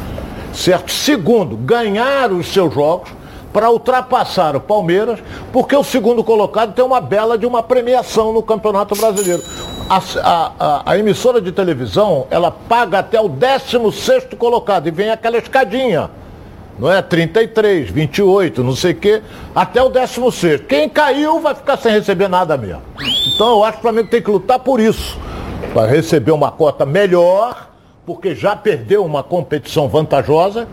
[0.53, 0.93] Certo?
[0.93, 3.09] Segundo, ganhar os seus jogos
[3.55, 5.21] para ultrapassar o Palmeiras,
[5.53, 9.45] porque o segundo colocado tem uma bela de uma premiação no Campeonato Brasileiro.
[9.89, 15.09] A, a, a, a emissora de televisão, ela paga até o 16 colocado e vem
[15.09, 16.11] aquela escadinha.
[16.77, 19.23] Não é 33, 28, não sei o quê,
[19.55, 20.63] até o 16.
[20.63, 22.83] Quem caiu vai ficar sem receber nada mesmo.
[23.37, 25.17] Então eu acho que o Flamengo tem que lutar por isso.
[25.73, 27.71] Para receber uma cota melhor,
[28.05, 30.67] porque já perdeu uma competição vantajosa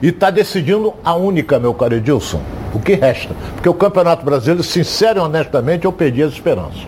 [0.00, 2.40] e está decidindo a única, meu caro Edilson.
[2.74, 3.34] O que resta?
[3.54, 6.86] Porque o Campeonato Brasileiro, sincero e honestamente, eu perdi as esperanças.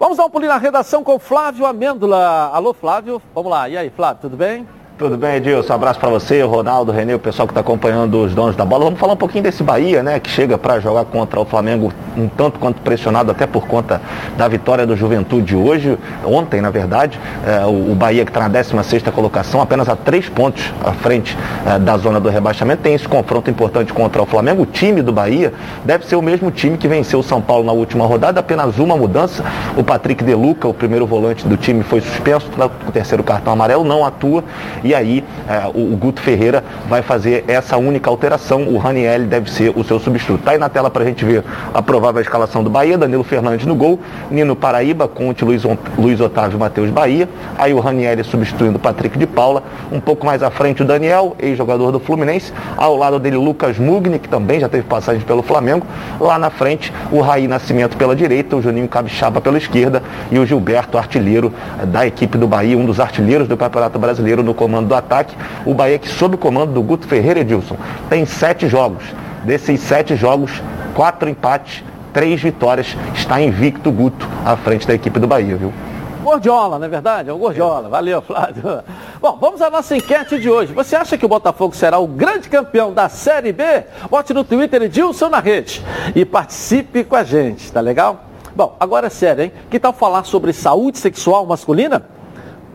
[0.00, 2.50] Vamos dar um pulinho na redação com Flávio Amêndola.
[2.52, 3.22] Alô, Flávio.
[3.32, 3.68] Vamos lá.
[3.68, 4.66] E aí, Flávio, tudo bem?
[4.98, 5.72] Tudo bem, Edilson?
[5.72, 8.86] Um abraço para você, Ronaldo, Renê, o pessoal que está acompanhando os donos da bola.
[8.86, 10.18] Vamos falar um pouquinho desse Bahia, né?
[10.18, 14.02] Que chega para jogar contra o Flamengo um tanto quanto pressionado, até por conta
[14.36, 17.16] da vitória do Juventude hoje, ontem, na verdade.
[17.46, 21.78] É, o, Bahia que está na 16 colocação, apenas a três pontos à frente é,
[21.78, 24.62] da zona do rebaixamento, tem esse confronto importante contra o Flamengo.
[24.62, 25.52] O time do Bahia
[25.84, 28.96] deve ser o mesmo time que venceu o São Paulo na última rodada, apenas uma
[28.96, 29.44] mudança.
[29.76, 32.50] O Patrick Deluca, o primeiro volante do time, foi suspenso,
[32.84, 34.42] o terceiro cartão amarelo, não atua
[34.88, 38.62] e aí é, o, o, Guto Ferreira vai fazer essa única alteração.
[38.62, 40.42] O Raniel deve ser o seu substituto.
[40.42, 43.66] Tá aí na tela para a gente ver a provável escalação do Bahia, Danilo Fernandes
[43.66, 45.62] no gol, Nino Paraíba, Conte, Luiz,
[45.98, 50.42] Luiz Otávio Matheus Bahia, aí o Raniel substituindo o Patrick de Paula, um pouco mais
[50.42, 54.70] à frente o Daniel, ex-jogador do Fluminense, ao lado dele Lucas Mugni, que também já
[54.70, 55.86] teve passagem pelo Flamengo,
[56.18, 60.46] lá na frente o Raí Nascimento pela direita, o Juninho Capixaba pela esquerda e o
[60.46, 61.52] Gilberto, artilheiro
[61.88, 65.34] da equipe do Bahia, um dos artilheiros do Campeonato Brasileiro no comando do ataque,
[65.66, 67.76] o Bahia que sob o comando do Guto Ferreira Edilson,
[68.08, 69.02] tem sete jogos,
[69.44, 70.62] desses sete jogos,
[70.94, 75.72] quatro empates, três vitórias, está invicto Guto à frente da equipe do Bahia, viu?
[76.22, 77.30] Gordiola, não é verdade?
[77.30, 77.88] É o Gordiola.
[77.88, 78.82] Valeu, Flávio.
[79.20, 80.74] Bom, vamos à nossa enquete de hoje.
[80.74, 83.62] Você acha que o Botafogo será o grande campeão da Série B?
[84.10, 85.82] Bote no Twitter Edilson na rede
[86.14, 88.24] e participe com a gente, tá legal?
[88.54, 89.52] Bom, agora é sério, hein?
[89.70, 92.02] Que tal falar sobre saúde sexual masculina?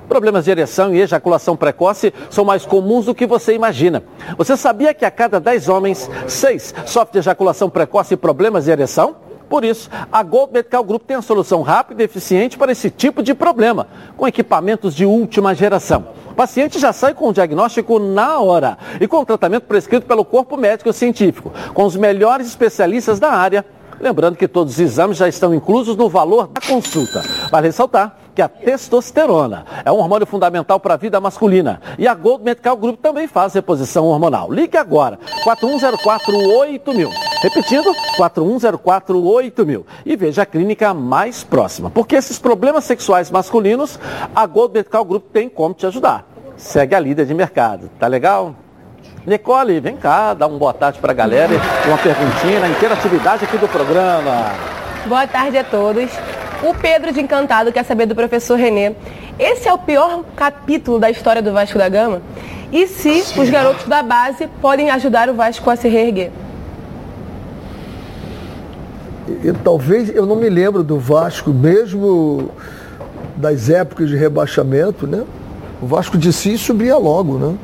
[0.08, 4.04] Problemas de ereção e ejaculação precoce são mais comuns do que você imagina.
[4.38, 9.16] Você sabia que a cada 10 homens, 6 sofrem ejaculação precoce e problemas de ereção?
[9.50, 13.22] Por isso, a Gold Medical Group tem a solução rápida e eficiente para esse tipo
[13.22, 13.88] de problema,
[14.18, 16.08] com equipamentos de última geração.
[16.32, 20.26] O paciente já sai com o diagnóstico na hora e com o tratamento prescrito pelo
[20.26, 23.64] corpo médico científico, com os melhores especialistas da área
[24.00, 27.24] Lembrando que todos os exames já estão inclusos no valor da consulta.
[27.50, 31.82] Vale ressaltar que a testosterona é um hormônio fundamental para a vida masculina.
[31.98, 34.52] E a Gold Medical Group também faz reposição hormonal.
[34.52, 37.10] Ligue agora, 41048000.
[37.42, 39.84] Repetindo, 41048000.
[40.06, 41.90] E veja a clínica mais próxima.
[41.90, 44.00] Porque esses problemas sexuais masculinos,
[44.36, 46.26] a Gold Medical Group tem como te ajudar.
[46.58, 47.90] Segue a líder de mercado.
[48.00, 48.56] Tá legal?
[49.26, 51.54] Nicole, vem cá, dá uma boa tarde para a galera
[51.88, 54.52] uma perguntinha na interatividade aqui do programa.
[55.08, 56.10] Boa tarde a todos.
[56.64, 58.94] O Pedro de Encantado quer saber do professor Renê.
[59.38, 62.22] Esse é o pior capítulo da história do Vasco da Gama?
[62.72, 63.42] E se Sim.
[63.42, 66.32] os garotos da base podem ajudar o Vasco a se reerguer?
[69.44, 72.50] Eu, talvez eu não me lembro do Vasco, mesmo
[73.36, 75.26] das épocas de rebaixamento, né?
[75.82, 77.58] O Vasco de si subia logo, né?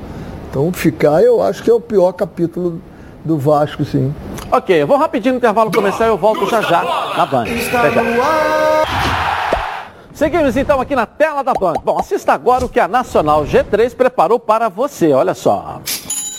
[0.49, 2.81] Então ficar eu acho que é o pior capítulo
[3.23, 4.13] do Vasco, sim.
[4.51, 6.83] Ok, eu vou rapidinho no intervalo começar e eu volto já já
[7.15, 7.45] na Band.
[10.13, 11.75] Seguimos então aqui na tela da Band.
[11.83, 15.81] Bom, assista agora o que a Nacional G3 preparou para você, olha só.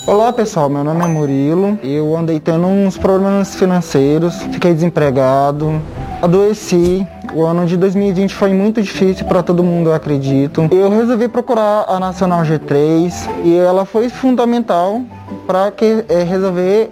[0.06, 1.78] Olá pessoal, meu nome é Murilo.
[1.82, 5.80] Eu andei tendo uns problemas financeiros, fiquei desempregado,
[6.20, 7.06] adoeci.
[7.32, 10.68] O ano de 2020 foi muito difícil para todo mundo, eu acredito.
[10.72, 13.12] Eu resolvi procurar a Nacional G3
[13.44, 15.00] e ela foi fundamental
[15.46, 15.72] para
[16.08, 16.90] é, resolver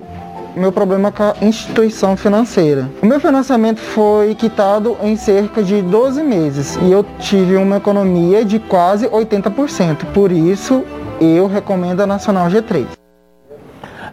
[0.57, 2.89] meu problema com a instituição financeira.
[3.01, 8.45] O meu financiamento foi quitado em cerca de 12 meses e eu tive uma economia
[8.45, 10.13] de quase 80%.
[10.13, 10.85] Por isso,
[11.21, 12.98] eu recomendo a Nacional G3.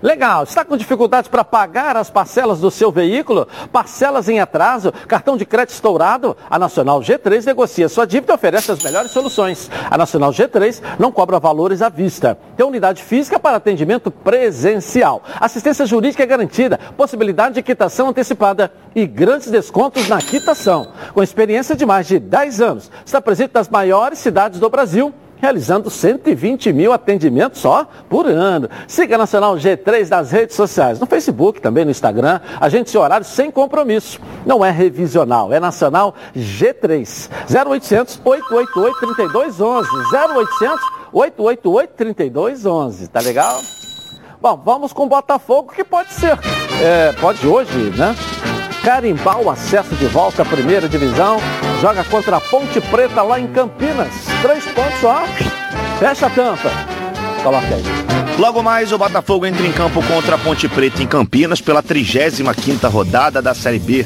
[0.06, 0.44] Legal.
[0.44, 3.48] Está com dificuldades para pagar as parcelas do seu veículo?
[3.72, 4.91] Parcelas em atraso?
[5.08, 6.38] Cartão de crédito estourado?
[6.48, 9.68] A Nacional G3 negocia sua dívida e oferece as melhores soluções.
[9.89, 12.38] A Nacional G3 não cobra valores à vista.
[12.56, 15.24] Tem unidade física para atendimento presencial.
[15.39, 20.88] Assistência jurídica é garantida, possibilidade de quitação antecipada e grandes descontos na quitação.
[21.15, 25.89] Com experiência de mais de 10 anos, está presente nas maiores cidades do Brasil realizando
[25.89, 28.69] 120 mil atendimentos só por ano.
[28.88, 32.39] Siga a Nacional G3 nas redes sociais, no Facebook, também no Instagram.
[32.60, 34.19] Agende horário sem compromisso.
[34.45, 37.30] Não é revisional, é Nacional G3.
[37.50, 39.89] 0800 888 3211.
[40.13, 43.08] 0800 888 3211.
[43.08, 43.60] Tá legal?
[44.41, 46.38] Bom, vamos com o Botafogo, que pode ser,
[46.82, 48.15] é, pode hoje, né?
[48.86, 51.39] Carimbar o acesso de volta à primeira divisão.
[51.82, 54.13] Joga contra a Ponte Preta lá em Campinas.
[54.43, 55.26] Três pontos só.
[55.98, 56.95] Fecha a tampa.
[57.50, 58.36] Aí.
[58.40, 62.90] Logo mais, o Botafogo entra em campo contra a Ponte Preta em Campinas pela 35ª
[62.90, 64.06] rodada da Série B.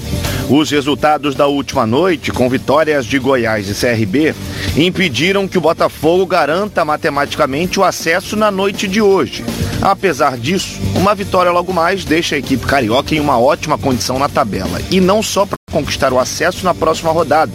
[0.49, 4.35] Os resultados da última noite, com vitórias de Goiás e CRB,
[4.75, 9.45] impediram que o Botafogo garanta matematicamente o acesso na noite de hoje.
[9.81, 14.27] Apesar disso, uma vitória logo mais deixa a equipe carioca em uma ótima condição na
[14.27, 14.81] tabela.
[14.91, 17.51] E não só para conquistar o acesso na próxima rodada,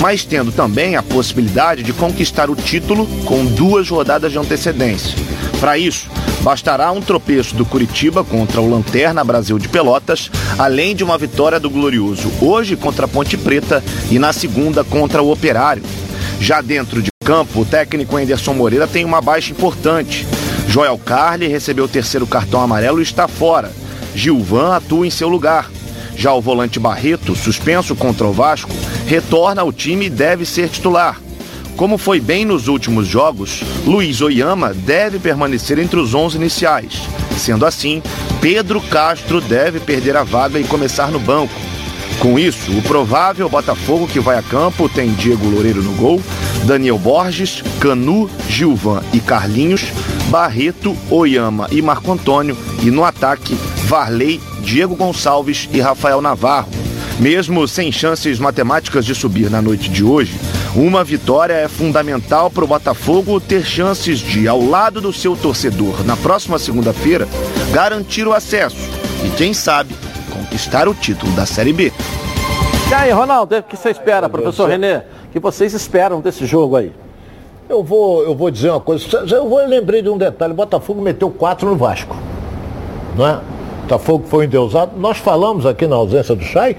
[0.00, 5.16] mas tendo também a possibilidade de conquistar o título com duas rodadas de antecedência.
[5.60, 6.08] Para isso,
[6.42, 11.58] bastará um tropeço do Curitiba contra o Lanterna Brasil de Pelotas, além de uma vitória
[11.58, 15.82] do Glorioso hoje contra a Ponte Preta e na segunda contra o Operário.
[16.40, 20.26] Já dentro de campo, o técnico Anderson Moreira tem uma baixa importante.
[20.68, 23.72] Joel Carli recebeu o terceiro cartão amarelo e está fora.
[24.14, 25.70] Gilvan atua em seu lugar.
[26.16, 28.70] Já o volante Barreto, suspenso contra o Vasco,
[29.06, 31.20] retorna ao time e deve ser titular.
[31.76, 37.02] Como foi bem nos últimos jogos, Luiz Oyama deve permanecer entre os 11 iniciais.
[37.36, 38.00] Sendo assim,
[38.40, 41.52] Pedro Castro deve perder a vaga e começar no banco.
[42.20, 46.22] Com isso, o provável Botafogo que vai a campo tem Diego Loureiro no gol,
[46.64, 49.92] Daniel Borges, Canu, Gilvan e Carlinhos,
[50.30, 53.54] Barreto, Oyama e Marco Antônio e no ataque,
[53.86, 56.70] Varley, Diego Gonçalves e Rafael Navarro.
[57.20, 60.40] Mesmo sem chances matemáticas de subir na noite de hoje,
[60.74, 66.04] uma vitória é fundamental para o Botafogo ter chances de, ao lado do seu torcedor,
[66.04, 67.28] na próxima segunda-feira,
[67.72, 68.76] garantir o acesso
[69.24, 69.94] e, quem sabe,
[70.32, 71.92] conquistar o título da Série B.
[72.90, 74.96] E aí, Ronaldo, o que você espera, professor Renê?
[74.96, 76.92] O que vocês esperam desse jogo aí?
[77.68, 79.06] Eu vou, eu vou dizer uma coisa.
[79.30, 80.52] Eu vou lembrei de um detalhe.
[80.52, 82.16] O Botafogo meteu quatro no Vasco.
[83.16, 83.40] Não é?
[83.84, 84.92] Botafogo foi endeusado.
[84.96, 86.76] Nós falamos aqui na ausência do Chay?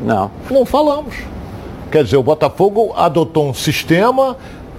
[0.00, 0.30] Não.
[0.50, 1.14] Não falamos.
[1.92, 4.36] Quer dizer, o Botafogo adotou um sistema,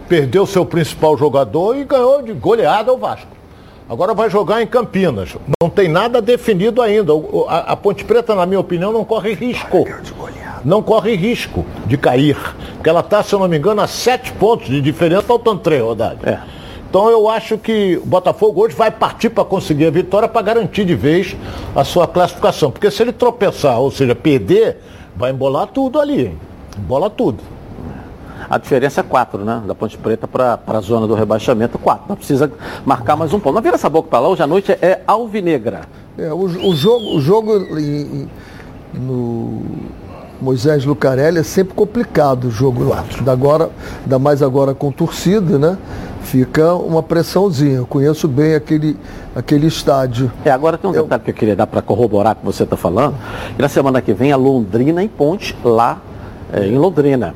[0.09, 3.31] perdeu seu principal jogador e ganhou de goleada o Vasco.
[3.89, 5.35] Agora vai jogar em Campinas.
[5.61, 7.13] Não tem nada definido ainda.
[7.47, 9.85] A, a Ponte Preta, na minha opinião, não corre risco.
[10.65, 12.37] Não corre risco de cair.
[12.73, 15.81] Porque ela está, se eu não me engano, a sete pontos de diferença, faltando três
[15.81, 16.25] rodadas.
[16.25, 16.39] É.
[16.93, 20.85] Então eu acho que o Botafogo hoje vai partir para conseguir a vitória para garantir
[20.85, 21.35] de vez
[21.75, 22.69] a sua classificação.
[22.69, 24.77] Porque se ele tropeçar, ou seja, perder,
[25.15, 26.27] vai embolar tudo ali.
[26.27, 26.37] Hein?
[26.77, 27.39] Embola tudo.
[28.47, 29.63] A diferença é 4, né?
[29.65, 32.05] Da Ponte Preta para a zona do rebaixamento, 4.
[32.07, 32.51] Não precisa
[32.85, 33.55] marcar mais um ponto.
[33.55, 35.85] Não vira essa boca para lá, hoje à noite é alvinegra.
[36.15, 38.29] É, o, o jogo, o jogo em,
[38.93, 39.63] no
[40.43, 43.05] Moisés Lucarelli é sempre complicado o jogo lá.
[43.21, 43.69] Da agora,
[44.01, 45.77] ainda mais agora com torcida, né?
[46.21, 47.77] Fica uma pressãozinha.
[47.77, 48.97] Eu conheço bem aquele,
[49.33, 50.29] aquele estádio.
[50.43, 51.25] É, agora tem um detalhe eu...
[51.25, 53.15] que eu queria dar para corroborar o que você está falando.
[53.57, 56.01] E na semana que vem a Londrina em Ponte, lá
[56.51, 57.33] é, em Londrina.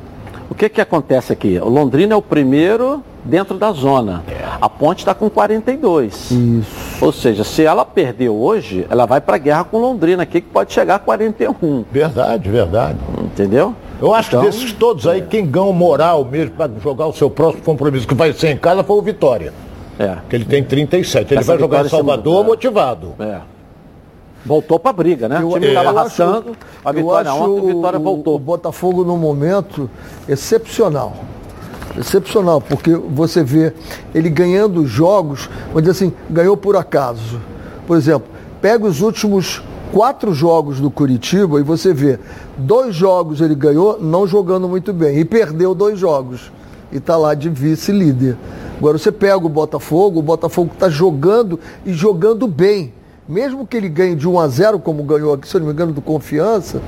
[0.50, 1.58] O que, que acontece aqui?
[1.58, 4.24] O Londrina é o primeiro dentro da zona.
[4.60, 6.30] A Ponte está com 42.
[6.30, 7.04] Isso.
[7.04, 10.48] Ou seja, se ela perdeu hoje, ela vai para a guerra com Londrina aqui, que
[10.48, 11.84] pode chegar a 41.
[11.92, 12.98] Verdade, verdade.
[13.22, 13.74] Entendeu?
[14.00, 15.24] Eu acho então, que desses todos aí, é.
[15.24, 18.82] quem ganhou moral mesmo para jogar o seu próximo compromisso, que vai ser em casa,
[18.82, 19.52] foi o Vitória.
[19.98, 20.16] É.
[20.28, 21.34] Que ele tem 37.
[21.34, 23.14] Ele Essa vai jogar em Salvador motivado.
[23.18, 23.40] É.
[24.46, 25.40] Voltou para a briga, né?
[25.44, 28.36] o time estava arrastando, a vitória ontem, a vitória voltou.
[28.36, 29.90] O Botafogo no momento
[30.28, 31.12] excepcional.
[31.98, 33.72] Excepcional, porque você vê
[34.14, 37.40] ele ganhando jogos, dizer assim, ganhou por acaso.
[37.86, 38.28] Por exemplo,
[38.60, 42.18] pega os últimos quatro jogos do Curitiba e você vê,
[42.56, 46.52] dois jogos ele ganhou não jogando muito bem e perdeu dois jogos
[46.92, 48.36] e está lá de vice-líder.
[48.76, 52.92] Agora você pega o Botafogo, o Botafogo está jogando e jogando bem
[53.28, 55.74] mesmo que ele ganhe de 1 a 0, como ganhou aqui, se eu não me
[55.74, 56.80] engano, do Confiança,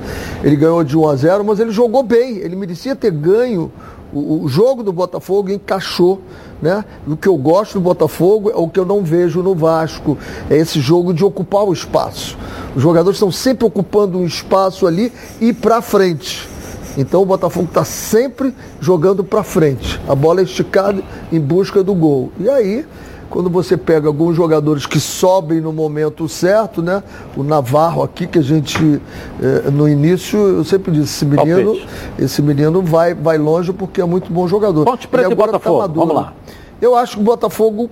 [0.43, 3.71] ele ganhou de 1 a 0, mas ele jogou bem, ele merecia ter ganho.
[4.13, 6.21] O, o jogo do Botafogo encaixou,
[6.61, 6.83] né?
[7.07, 10.17] O que eu gosto do Botafogo é o que eu não vejo no Vasco,
[10.49, 12.37] é esse jogo de ocupar o espaço.
[12.75, 16.49] Os jogadores estão sempre ocupando um espaço ali e para frente.
[16.97, 19.99] Então o Botafogo está sempre jogando para frente.
[20.07, 22.31] A bola é esticada em busca do gol.
[22.39, 22.85] E aí
[23.31, 27.01] quando você pega alguns jogadores que sobem no momento certo, né?
[27.35, 29.01] O Navarro aqui, que a gente,
[29.41, 31.79] eh, no início, eu sempre disse, esse menino,
[32.19, 34.83] esse menino vai, vai longe porque é muito bom jogador.
[34.83, 36.33] Ponte Preta e tá Botafogo, tá vamos lá.
[36.81, 37.89] Eu acho que o Botafogo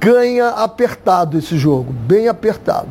[0.00, 2.88] ganha apertado esse jogo, bem apertado.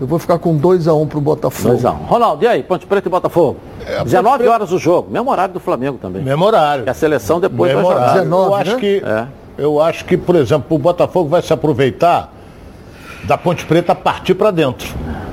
[0.00, 1.76] Eu vou ficar com 2x1 um pro Botafogo.
[1.76, 1.92] 2x1.
[1.92, 2.04] Um.
[2.04, 2.62] Ronaldo, e aí?
[2.62, 3.56] Ponte Preta e Botafogo?
[3.84, 5.10] É, 19 horas o jogo.
[5.10, 6.22] Mesmo horário do Flamengo também.
[6.22, 6.84] Mesmo horário.
[6.86, 8.04] E a seleção depois Mesmo vai jogar.
[8.04, 8.22] Horário.
[8.22, 8.78] 19, eu acho né?
[8.78, 9.02] que...
[9.04, 9.37] É.
[9.58, 12.32] Eu acho que, por exemplo, o Botafogo vai se aproveitar
[13.24, 14.88] da Ponte Preta partir para dentro.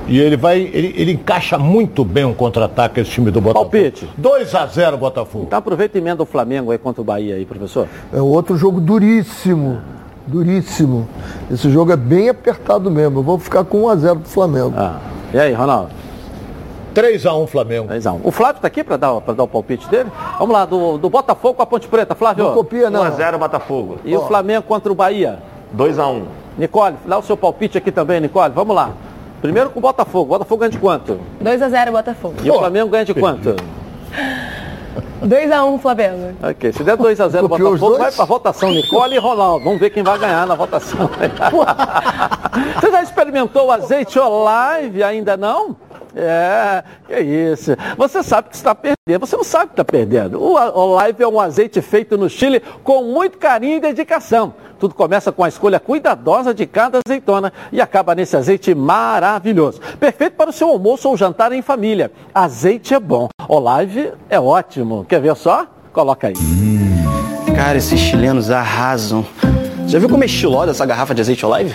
[0.08, 3.70] E ele vai, ele, ele encaixa muito bem um contra-ataque esse time do Botafogo.
[3.70, 4.08] Palpite.
[4.18, 5.44] 2 a 0 Botafogo.
[5.46, 7.88] Então aproveita e emenda o Flamengo aí contra o Bahia aí, professor.
[8.12, 9.80] É outro jogo duríssimo.
[10.26, 11.08] Duríssimo.
[11.48, 13.20] Esse jogo é bem apertado mesmo.
[13.20, 14.74] Eu vou ficar com 1 a 0 pro Flamengo.
[14.76, 14.98] Ah.
[15.32, 15.90] E aí, Ronaldo?
[16.96, 17.88] 3x1 Flamengo.
[17.88, 18.20] 3x1.
[18.24, 20.10] O Flávio está aqui para dar, dar o palpite dele?
[20.38, 22.14] Vamos lá, do, do Botafogo com a Ponte Preta.
[22.14, 22.44] Flávio.
[22.44, 23.04] Não copia, não.
[23.04, 23.98] 1x0 Botafogo.
[24.02, 24.20] E oh.
[24.20, 25.38] o Flamengo contra o Bahia?
[25.76, 26.22] 2x1.
[26.56, 28.52] Nicole, dá o seu palpite aqui também, Nicole.
[28.54, 28.92] Vamos lá.
[29.42, 30.24] Primeiro com o Botafogo.
[30.24, 31.20] O Botafogo ganha de quanto?
[31.44, 32.34] 2x0 Botafogo.
[32.42, 32.54] E oh.
[32.54, 33.54] o Flamengo ganha de quanto?
[35.22, 36.36] 2x1 Flamengo.
[36.42, 39.64] Ok, se der 2x0 Botafogo, vai pra votação Nicole e Ronaldo.
[39.64, 41.10] Vamos ver quem vai ganhar na votação.
[42.80, 45.02] Você já experimentou o azeite Olive?
[45.02, 45.76] Ainda não?
[46.18, 47.76] É, que isso.
[47.98, 50.40] Você sabe que está perdendo, você não sabe que está perdendo.
[50.40, 54.54] O Olive é um azeite feito no Chile com muito carinho e dedicação.
[54.78, 59.78] Tudo começa com a escolha cuidadosa de cada azeitona e acaba nesse azeite maravilhoso.
[60.00, 62.10] Perfeito para o seu almoço ou jantar em família.
[62.34, 63.28] Azeite é bom.
[63.46, 65.04] Olive é ótimo.
[65.06, 65.66] Quer ver só?
[65.92, 66.34] Coloca aí.
[67.54, 69.24] Cara, esses chilenos arrasam.
[69.86, 71.74] Já viu como é estilosa essa garrafa de azeite olive?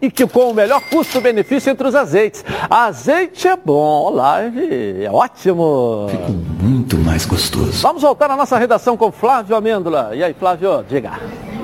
[0.00, 2.44] E que com o melhor custo-benefício entre os azeites.
[2.68, 6.06] Azeite é bom, olive é ótimo.
[6.10, 7.82] Ficou muito mais gostoso.
[7.82, 10.10] Vamos voltar à nossa redação com Flávio Amêndola.
[10.14, 11.12] E aí, Flávio, diga.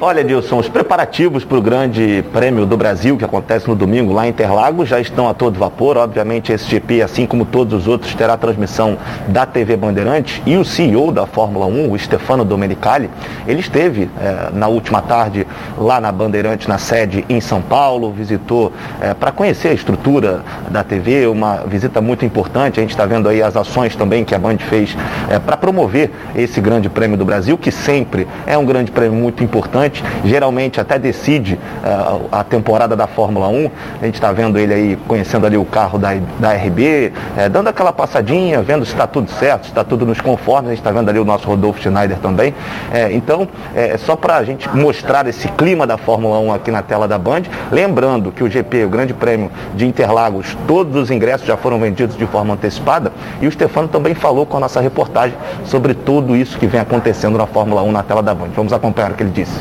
[0.00, 4.26] Olha, Dilson, os preparativos para o Grande Prêmio do Brasil, que acontece no domingo lá
[4.26, 5.96] em Interlagos, já estão a todo vapor.
[5.96, 8.98] Obviamente, esse GP, assim como todos os outros, terá transmissão
[9.28, 10.42] da TV Bandeirante.
[10.44, 13.08] E o CEO da Fórmula 1, o Stefano Domenicali,
[13.46, 15.46] ele esteve é, na última tarde
[15.78, 20.82] lá na Bandeirante, na sede em São Paulo, visitou é, para conhecer a estrutura da
[20.82, 22.80] TV, uma visita muito importante.
[22.80, 24.96] A gente está vendo aí as ações também que a Band fez
[25.28, 29.42] é, para promover esse Grande Prêmio do Brasil, que sempre é um grande prêmio muito
[29.42, 33.70] importante geralmente até decide uh, a temporada da Fórmula 1.
[34.00, 37.68] A gente está vendo ele aí, conhecendo ali o carro da, da RB, eh, dando
[37.68, 40.66] aquela passadinha, vendo se está tudo certo, se está tudo nos conformes.
[40.66, 42.54] A gente está vendo ali o nosso Rodolfo Schneider também.
[42.92, 46.82] Eh, então, é só para a gente mostrar esse clima da Fórmula 1 aqui na
[46.82, 47.42] tela da Band.
[47.70, 48.03] Lembrando
[48.34, 52.26] que o GP, o Grande Prêmio de Interlagos, todos os ingressos já foram vendidos de
[52.26, 53.12] forma antecipada.
[53.40, 57.38] E o Stefano também falou com a nossa reportagem sobre tudo isso que vem acontecendo
[57.38, 58.50] na Fórmula 1 na tela da Band.
[58.54, 59.58] Vamos acompanhar o que ele disse.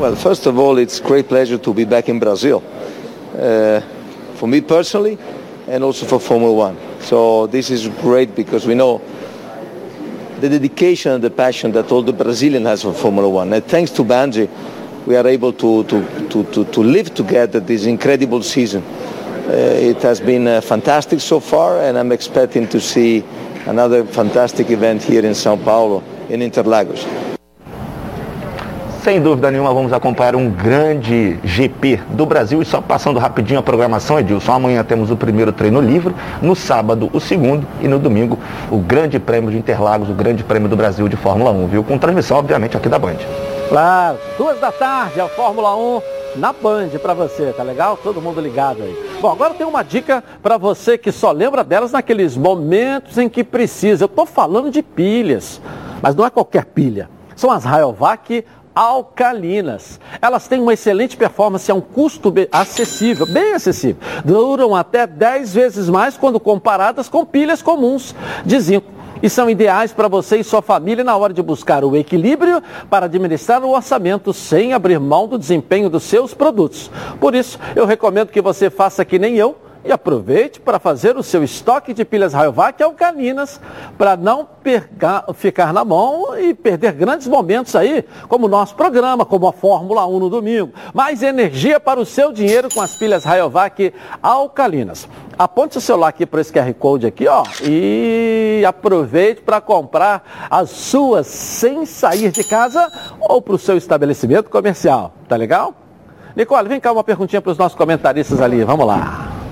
[0.00, 2.62] Well, first of all, it's great pleasure to be back in Brazil.
[3.34, 3.80] Uh,
[4.36, 5.18] for me personally,
[5.68, 6.76] and also for Formula One.
[7.00, 9.02] So this is great because we know
[10.40, 13.52] the dedication and the passion that all the Brazilian has for Formula One.
[13.52, 14.48] And thanks to Banji,
[15.08, 18.82] we are able to, to, to, to, live together this incredible season.
[18.82, 19.52] Uh,
[19.90, 23.24] it has been uh, fantastic so far, and I'm expecting to see
[23.66, 27.06] another fantastic event here in Sao Paulo, in Interlagos.
[29.02, 32.60] Sem dúvida nenhuma, vamos acompanhar um grande GP do Brasil.
[32.60, 34.52] E só passando rapidinho a programação, Edilson.
[34.52, 38.38] Amanhã temos o primeiro treino livre, no sábado o segundo e no domingo
[38.70, 41.82] o Grande Prêmio de Interlagos, o Grande Prêmio do Brasil de Fórmula 1, viu?
[41.82, 43.16] Com transmissão, obviamente, aqui da Band.
[43.68, 46.00] Claro, duas da tarde, a Fórmula 1
[46.36, 47.98] na Band para você, tá legal?
[48.02, 49.18] Todo mundo ligado aí.
[49.20, 53.44] Bom, agora tem uma dica para você que só lembra delas naqueles momentos em que
[53.44, 54.04] precisa.
[54.04, 55.60] Eu tô falando de pilhas,
[56.00, 57.10] mas não é qualquer pilha.
[57.36, 58.42] São as Rayovac
[58.74, 60.00] alcalinas.
[60.22, 64.00] Elas têm uma excelente performance a um custo acessível, bem acessível.
[64.24, 68.14] Duram até 10 vezes mais quando comparadas com pilhas comuns
[68.46, 71.96] de zinco e são ideais para você e sua família na hora de buscar o
[71.96, 76.90] equilíbrio para administrar o orçamento sem abrir mão do desempenho dos seus produtos.
[77.20, 79.56] Por isso, eu recomendo que você faça que nem eu
[79.88, 83.58] e aproveite para fazer o seu estoque de pilhas Rayovac alcalinas
[83.96, 84.46] para não
[85.34, 90.06] ficar na mão e perder grandes momentos aí, como o nosso programa, como a Fórmula
[90.06, 90.74] 1 no domingo.
[90.92, 95.08] Mais energia para o seu dinheiro com as pilhas Rayovac alcalinas.
[95.38, 100.68] Aponte o celular aqui para esse QR Code aqui, ó, e aproveite para comprar as
[100.68, 105.14] suas sem sair de casa ou para o seu estabelecimento comercial.
[105.26, 105.72] Tá legal?
[106.36, 108.62] Nicole, vem cá uma perguntinha para os nossos comentaristas ali.
[108.64, 109.47] Vamos lá.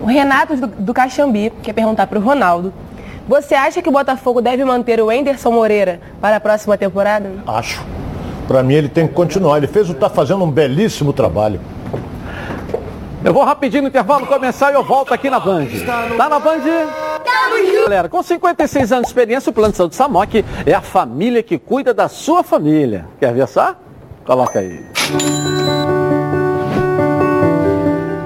[0.00, 2.72] O Renato do, do Caxambi quer perguntar para o Ronaldo.
[3.28, 7.30] Você acha que o Botafogo deve manter o Enderson Moreira para a próxima temporada?
[7.46, 7.84] Acho.
[8.48, 9.58] Para mim ele tem que continuar.
[9.58, 11.60] Ele fez o tá fazendo um belíssimo trabalho.
[13.24, 15.66] Eu vou rapidinho no intervalo começar e eu volto aqui na Band.
[16.16, 16.60] Tá na Band?
[17.84, 21.56] Galera, com 56 anos de experiência, o Plano de Saúde Samok é a família que
[21.56, 23.06] cuida da sua família.
[23.20, 23.76] Quer ver só?
[24.24, 24.84] Coloca aí.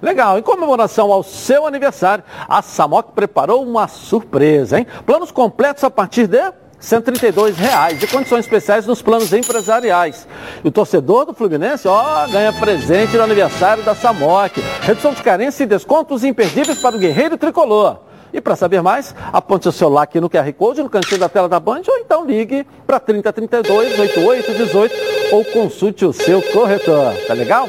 [0.00, 4.86] Legal, em comemoração ao seu aniversário, a Samok preparou uma surpresa, hein?
[5.04, 6.40] Planos completos a partir de
[6.80, 10.28] 132 reais e condições especiais nos planos empresariais.
[10.62, 14.60] E o torcedor do Fluminense, ó, ganha presente no aniversário da Samok.
[14.82, 17.98] Redução de carência e descontos imperdíveis para o guerreiro tricolor.
[18.32, 21.48] E para saber mais, aponte o celular aqui no QR Code, no cantinho da tela
[21.48, 24.94] da Band, ou então ligue para 3032 8818
[25.32, 27.14] ou consulte o seu corretor.
[27.26, 27.68] Tá legal?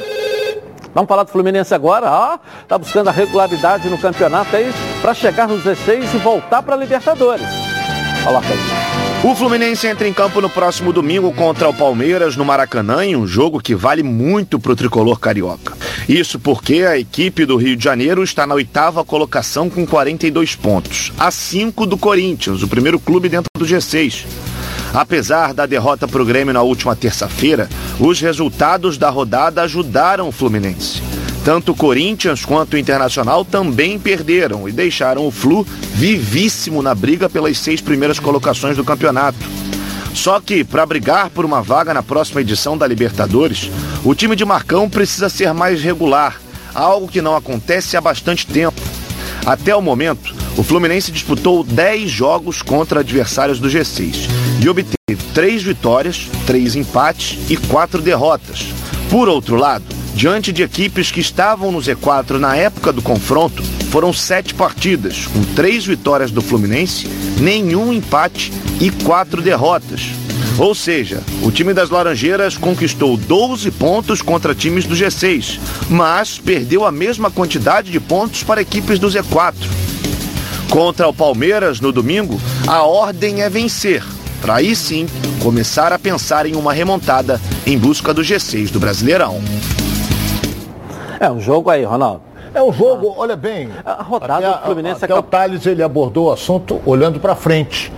[0.94, 2.38] Vamos falar do Fluminense agora, ó.
[2.68, 4.72] Tá buscando a regularidade no campeonato aí
[5.02, 7.48] para chegar nos 16 e voltar para a Libertadores.
[8.24, 9.00] Coloca aí.
[9.22, 13.28] O Fluminense entra em campo no próximo domingo contra o Palmeiras no Maracanã em um
[13.28, 15.76] jogo que vale muito para o tricolor carioca.
[16.08, 21.12] Isso porque a equipe do Rio de Janeiro está na oitava colocação com 42 pontos,
[21.18, 24.26] a 5 do Corinthians, o primeiro clube dentro do G6.
[24.94, 27.70] Apesar da derrota para o Grêmio na última terça-feira,
[28.00, 31.02] os resultados da rodada ajudaram o Fluminense.
[31.46, 37.30] Tanto o Corinthians quanto o Internacional também perderam e deixaram o Flu vivíssimo na briga
[37.30, 39.38] pelas seis primeiras colocações do campeonato.
[40.14, 43.72] Só que, para brigar por uma vaga na próxima edição da Libertadores,
[44.04, 46.42] o time de Marcão precisa ser mais regular,
[46.74, 48.82] algo que não acontece há bastante tempo.
[49.46, 54.28] Até o momento, o Fluminense disputou 10 jogos contra adversários do G6
[54.62, 58.66] e obteve 3 vitórias, 3 empates e 4 derrotas.
[59.10, 64.12] Por outro lado, diante de equipes que estavam no Z4 na época do confronto, foram
[64.12, 67.08] 7 partidas, com 3 vitórias do Fluminense,
[67.40, 68.52] nenhum empate
[68.82, 70.08] e 4 derrotas.
[70.58, 75.58] Ou seja, o time das Laranjeiras conquistou 12 pontos contra times do G6,
[75.90, 79.56] mas perdeu a mesma quantidade de pontos para equipes do Z4.
[80.70, 84.04] Contra o Palmeiras no domingo, a ordem é vencer,
[84.40, 85.08] para aí sim
[85.42, 89.42] começar a pensar em uma remontada em busca do G6 do Brasileirão.
[91.20, 92.22] É um jogo aí, Ronaldo.
[92.54, 93.70] É um jogo, olha bem.
[93.84, 97.36] A rodada até, do Fluminense até é o Thales ele abordou o assunto olhando para
[97.36, 97.92] frente.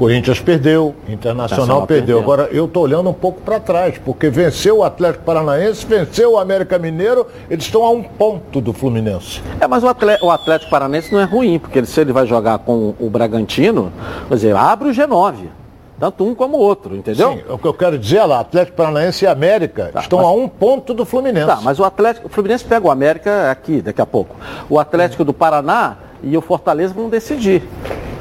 [0.00, 2.16] Corinthians perdeu, Internacional perdeu.
[2.16, 2.18] perdeu.
[2.20, 6.38] Agora eu estou olhando um pouco para trás, porque venceu o Atlético Paranaense, venceu o
[6.38, 9.42] América Mineiro, eles estão a um ponto do Fluminense.
[9.60, 12.26] É, mas o Atlético, o Atlético Paranense não é ruim, porque ele- se ele vai
[12.26, 13.92] jogar com o Bragantino,
[14.26, 15.50] quer dizer, abre o G9.
[15.98, 17.32] Tanto um como o outro, entendeu?
[17.34, 20.30] Sim, o que eu quero dizer é lá, Atlético Paranaense e América estão mas- a
[20.30, 21.46] um ponto do Fluminense.
[21.46, 24.34] Tá, mas o Atlético, o Fluminense pega o América aqui daqui a pouco.
[24.70, 27.62] O Atlético do Paraná e o Fortaleza vão decidir.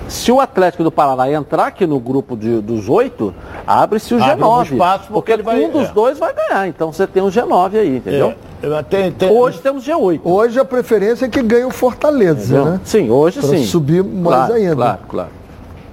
[0.09, 3.33] Se o Atlético do Paraná entrar aqui no grupo de- dos oito,
[3.65, 4.71] abre-se o Abre um G9.
[4.73, 5.91] espaço, porque porque vai- um dos é.
[5.93, 6.67] dois vai ganhar.
[6.67, 8.33] Então você tem o G9 aí, entendeu?
[8.61, 10.21] É, tem- tem- Hoje temos G8.
[10.23, 12.73] Hoje a preferência é que ganhe o Fortaleza, Entendeu?
[12.73, 12.81] né?
[12.83, 13.63] Sim, hoje Pra sim.
[13.65, 14.75] subir mais Claro, ainda.
[14.75, 15.29] Claro, claro.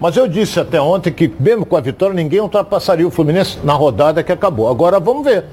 [0.00, 3.74] Mas eu disse até ontem que, mesmo com a vitória, ninguém ultrapassaria o Fluminense na
[3.74, 4.68] rodada que acabou.
[4.68, 5.44] Agora vamos ver.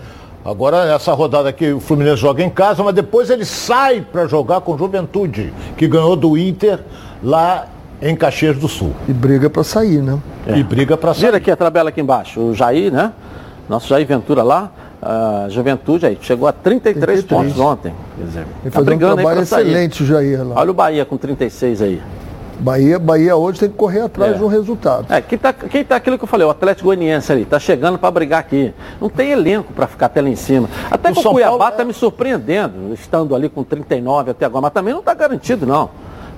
[0.46, 4.60] Agora, essa rodada aqui, o Fluminense joga em casa, mas depois ele sai para jogar
[4.62, 6.80] com o Juventude, que ganhou do Inter
[7.24, 7.68] lá
[8.10, 8.92] em Caxias do Sul.
[9.08, 10.20] E briga para sair, né?
[10.46, 10.58] É.
[10.58, 11.26] E briga para sair.
[11.26, 12.40] Vira aqui a tabela aqui embaixo.
[12.40, 13.12] O Jair, né?
[13.70, 17.24] Nosso Jair Ventura lá, a Juventude aí, chegou a 33, 33.
[17.26, 17.94] pontos ontem.
[18.18, 19.68] Quer dizer, Ele tá faz um brigando aí trabalho pra sair.
[19.68, 20.56] excelente o Jair lá.
[20.60, 22.02] Olha o Bahia com 36 aí.
[22.60, 24.38] Bahia, Bahia hoje tem que correr atrás É.
[24.38, 25.06] de um resultado.
[25.12, 27.98] É, quem tá, quem tá aquilo que eu falei, o Atlético Goianiense ali, tá chegando
[27.98, 28.74] para brigar aqui.
[29.02, 30.70] Não tem elenco para ficar até lá em cima.
[30.92, 34.46] Até O que o São Cuiabá Paulo- tá me surpreendendo, estando ali com 39 até
[34.46, 35.90] agora, mas também não tá garantido não.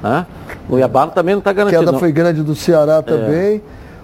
[0.09, 0.25] Né?
[0.67, 1.99] O Cuiabá também não tá A garantido queda não.
[1.99, 3.61] foi grande do Ceará também.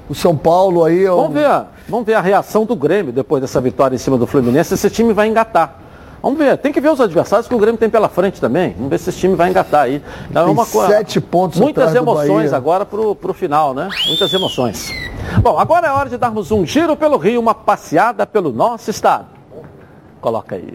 [0.10, 1.06] O São Paulo aí...
[1.06, 4.00] é um- Vamos ver, a- vamos ver a reação do Grêmio depois dessa vitória em
[4.00, 5.76] cima do Fluminense, se esse time vai engatar.
[6.24, 8.74] Vamos ver, tem que ver os adversários que o Grêmio tem pela frente também.
[8.74, 10.04] Vamos ver se esse time vai engatar aí.
[10.30, 13.88] Então, Tem é uma coisa- sete pontos Muitas emoções agora pro, pro final, né?
[14.08, 14.90] Muitas emoções.
[15.42, 19.26] Bom, agora é hora de darmos um giro pelo Rio, uma passeada pelo nosso estado.
[20.20, 20.74] Coloca aí.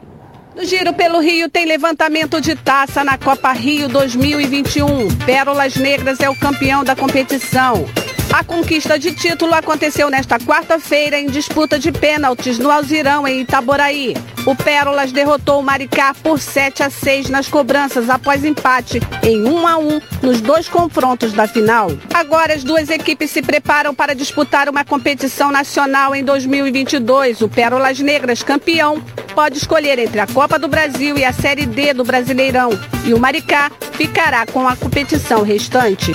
[0.56, 5.14] No Giro pelo Rio tem levantamento de taça na Copa Rio 2021.
[5.26, 7.84] Pérolas Negras é o campeão da competição.
[8.32, 14.14] A conquista de título aconteceu nesta quarta-feira em disputa de pênaltis no Alzirão, em Itaboraí.
[14.46, 19.66] O Pérolas derrotou o Maricá por 7 a 6 nas cobranças após empate em 1
[19.66, 21.90] a 1 nos dois confrontos da final.
[22.14, 27.42] Agora as duas equipes se preparam para disputar uma competição nacional em 2022.
[27.42, 29.02] O Pérolas Negras, campeão,
[29.36, 32.70] pode escolher entre a Copa do Brasil e a Série D do Brasileirão.
[33.04, 36.10] E o Maricá ficará com a competição restante.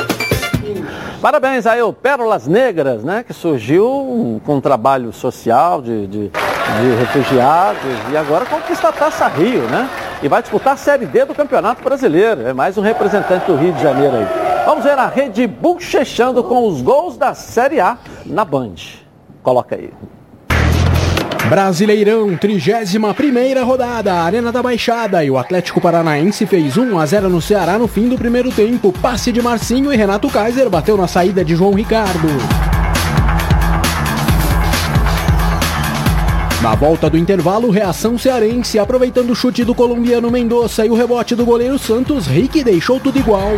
[1.22, 3.24] Parabéns aí ao Pérolas Negras, né?
[3.24, 7.80] Que surgiu com um trabalho social de, de, de refugiados
[8.12, 9.88] e agora conquista a Taça Rio, né?
[10.24, 12.48] E vai disputar a Série D do Campeonato Brasileiro.
[12.48, 14.26] É mais um representante do Rio de Janeiro aí.
[14.66, 18.78] Vamos ver a Rede bochechando com os gols da Série A na Band.
[19.44, 19.92] Coloca aí.
[21.52, 27.28] Brasileirão, 31 primeira rodada, Arena da Baixada e o Atlético Paranaense fez 1 a 0
[27.28, 28.94] no Ceará no fim do primeiro tempo.
[28.94, 32.30] Passe de Marcinho e Renato Kaiser bateu na saída de João Ricardo.
[36.62, 41.36] Na volta do intervalo, reação cearense, aproveitando o chute do colombiano Mendonça e o rebote
[41.36, 43.52] do goleiro Santos, Rick deixou tudo igual.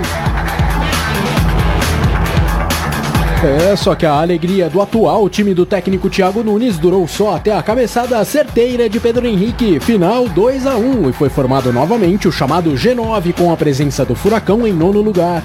[3.43, 7.53] É, só que a alegria do atual time do técnico Thiago Nunes durou só até
[7.53, 12.31] a cabeçada certeira de Pedro Henrique, final 2 a 1 e foi formado novamente o
[12.31, 15.43] chamado G9 com a presença do Furacão em nono lugar.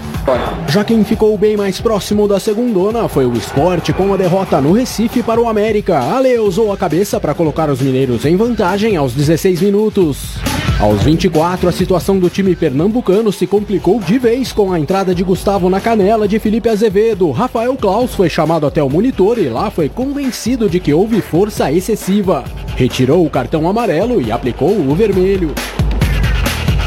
[0.68, 4.70] Já quem ficou bem mais próximo da segundona foi o esporte com a derrota no
[4.70, 5.98] Recife para o América.
[5.98, 10.38] Ale usou a cabeça para colocar os mineiros em vantagem aos 16 minutos.
[10.80, 15.24] Aos 24, a situação do time pernambucano se complicou de vez com a entrada de
[15.24, 17.32] Gustavo na canela de Felipe Azevedo.
[17.32, 21.72] Rafael Klaus foi chamado até o monitor e lá foi convencido de que houve força
[21.72, 22.44] excessiva.
[22.76, 25.54] Retirou o cartão amarelo e aplicou o vermelho.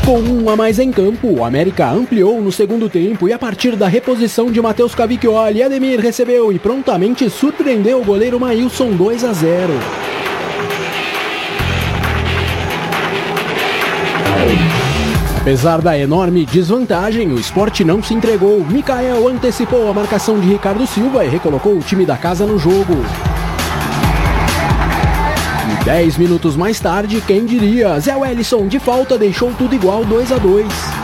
[0.06, 3.76] Com um a mais em campo, o América ampliou no segundo tempo e a partir
[3.76, 9.34] da reposição de Matheus Cavicchioli, Ademir recebeu e prontamente surpreendeu o goleiro Maílson 2 a
[9.34, 10.11] 0.
[15.42, 18.64] Apesar da enorme desvantagem, o esporte não se entregou.
[18.64, 22.94] Mikael antecipou a marcação de Ricardo Silva e recolocou o time da casa no jogo.
[25.72, 28.00] E dez minutos mais tarde, quem diria?
[28.00, 31.01] Zé Wellison de falta deixou tudo igual 2 a 2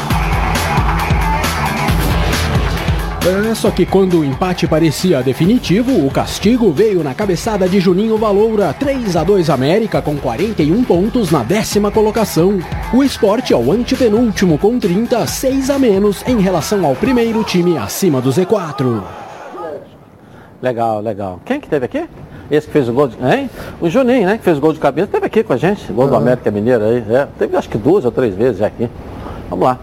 [3.26, 8.18] É, só que quando o empate parecia definitivo, o castigo veio na cabeçada de Juninho
[8.18, 12.60] Valoura, 3 a 2 América com 41 pontos na décima colocação.
[12.94, 17.78] O esporte é o antepenúltimo com 30, 6 a menos em relação ao primeiro time
[17.78, 19.04] acima do Z4.
[20.62, 21.42] Legal, legal.
[21.44, 22.08] Quem que teve aqui?
[22.50, 23.18] Esse que fez o gol de.
[23.22, 23.50] Hein?
[23.82, 24.38] O Juninho, né?
[24.38, 25.92] Que fez o gol de cabeça, teve aqui com a gente.
[25.92, 27.04] Gol do América Mineiro aí.
[27.10, 28.90] É, teve acho que duas ou três vezes já aqui.
[29.50, 29.78] Vamos lá.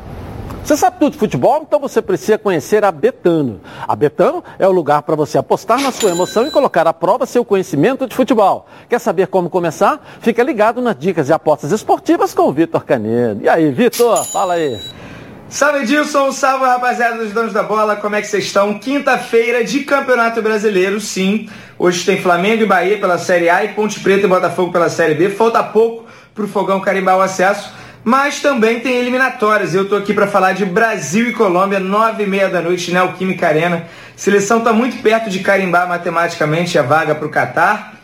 [0.64, 3.60] Você sabe tudo de futebol, então você precisa conhecer a Betano.
[3.86, 7.26] A Betano é o lugar para você apostar na sua emoção e colocar à prova
[7.26, 8.66] seu conhecimento de futebol.
[8.88, 10.02] Quer saber como começar?
[10.20, 13.44] Fica ligado nas dicas de apostas esportivas com o Vitor Canedo.
[13.44, 14.24] E aí, Vitor?
[14.24, 14.80] Fala aí.
[15.50, 18.78] Salve Edilson, salve rapaziada dos donos da bola, como é que vocês estão?
[18.78, 21.46] Quinta-feira de Campeonato Brasileiro, sim.
[21.78, 25.14] Hoje tem Flamengo e Bahia pela Série A e Ponte Preta e Botafogo pela Série
[25.14, 25.28] B.
[25.28, 29.74] Falta pouco para o Fogão carimbar o acesso mas também tem eliminatórias.
[29.74, 33.48] Eu estou aqui para falar de Brasil e Colômbia, nove e meia da noite, Neoquímica
[33.48, 33.86] Arena.
[34.14, 37.94] Seleção está muito perto de carimbar matematicamente a vaga para o Catar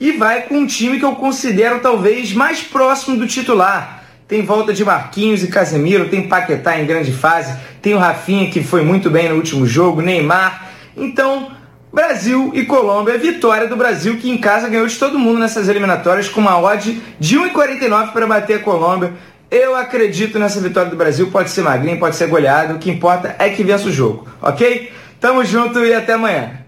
[0.00, 4.02] e vai com um time que eu considero talvez mais próximo do titular.
[4.26, 8.64] Tem volta de Marquinhos e Casemiro, tem Paquetá em grande fase, tem o Rafinha que
[8.64, 10.70] foi muito bem no último jogo, Neymar.
[10.96, 11.52] Então,
[11.92, 16.28] Brasil e Colômbia, vitória do Brasil que em casa ganhou de todo mundo nessas eliminatórias
[16.28, 19.12] com uma odd de 1,49 para bater a Colômbia.
[19.50, 21.30] Eu acredito nessa vitória do Brasil.
[21.30, 22.74] Pode ser magrinho, pode ser goleado.
[22.74, 24.92] O que importa é que vença o jogo, ok?
[25.20, 26.64] Tamo junto e até amanhã.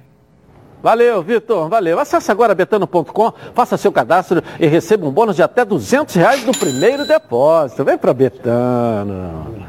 [0.82, 1.98] Valeu, Vitor, valeu.
[1.98, 6.52] Acesse agora betano.com, faça seu cadastro e receba um bônus de até 200 reais no
[6.56, 7.84] primeiro depósito.
[7.84, 9.66] Vem para Betano.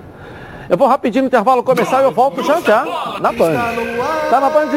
[0.69, 2.85] Eu vou rapidinho no intervalo começar e eu volto já já
[3.19, 3.55] na Band.
[4.29, 4.69] Tá na Band?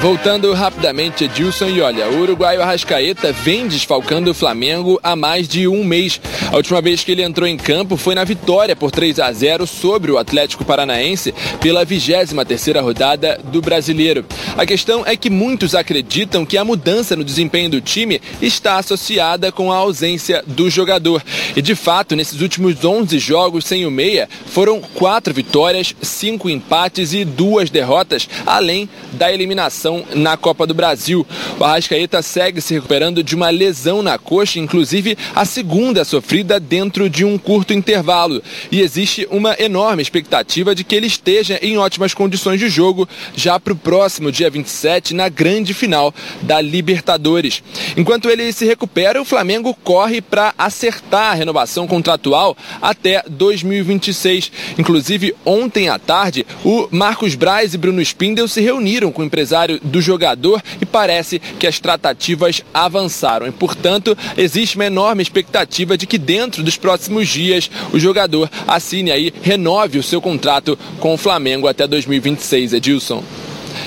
[0.05, 5.67] Voltando rapidamente, Edilson, e olha, o uruguaio Arrascaeta vem desfalcando o Flamengo há mais de
[5.67, 6.21] um mês.
[6.53, 9.67] A última vez que ele entrou em campo foi na vitória por 3 a 0
[9.67, 14.27] sobre o Atlético Paranaense pela 23 terceira rodada do Brasileiro.
[14.59, 19.51] A questão é que muitos acreditam que a mudança no desempenho do time está associada
[19.51, 21.23] com a ausência do jogador.
[21.57, 27.15] E de fato, nesses últimos 11 jogos sem o meia, foram quatro vitórias, cinco empates
[27.15, 31.27] e duas derrotas, além da eliminação na Copa do Brasil.
[31.59, 37.11] O Arrascaeta segue se recuperando de uma lesão na coxa, inclusive a segunda sofrida dentro
[37.11, 38.43] de um curto intervalo.
[38.73, 43.61] E existe uma enorme expectativa de que ele esteja em ótimas condições de jogo já
[43.61, 47.63] para o próximo dia 27, na grande final da Libertadores.
[47.97, 54.51] Enquanto ele se recupera, o Flamengo corre para acertar a renovação contratual até 2026.
[54.79, 59.74] Inclusive, ontem à tarde, o Marcos Braz e Bruno Spindel se reuniram com o empresário
[59.83, 63.47] do jogador e parece que as tratativas avançaram.
[63.47, 69.11] E, portanto, existe uma enorme expectativa de que dentro dos próximos dias o jogador assine
[69.11, 73.23] aí, renove o seu contrato com o Flamengo até 2026, Edilson.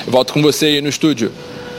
[0.06, 1.32] Eu volto com você aí no estúdio.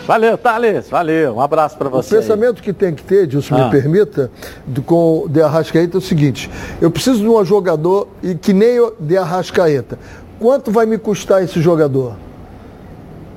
[0.08, 0.88] Valeu, Thales.
[0.88, 1.34] Valeu.
[1.34, 2.16] Um abraço para você.
[2.16, 2.62] O pensamento aí.
[2.62, 3.64] que tem que ter, Dilson, ah.
[3.66, 4.30] me permita,
[4.66, 6.50] do, com o De Arrascaeta é o seguinte:
[6.80, 9.98] eu preciso de um jogador e que nem o De Arrascaeta.
[10.40, 12.16] Quanto vai me custar esse jogador?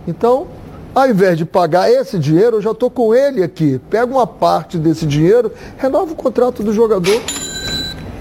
[0.07, 0.47] Então,
[0.93, 3.79] ao invés de pagar esse dinheiro, eu já estou com ele aqui.
[3.89, 7.21] Pega uma parte desse dinheiro, renova o contrato do jogador.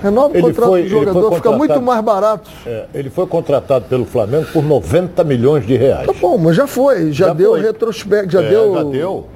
[0.02, 2.50] Renova o contrato foi, do jogador, fica muito mais barato.
[2.64, 6.06] É, ele foi contratado pelo Flamengo por 90 milhões de reais.
[6.06, 7.60] Tá bom, mas já foi, já, já deu foi.
[7.60, 8.74] retrospecto, já é, deu.
[8.74, 9.26] Já deu.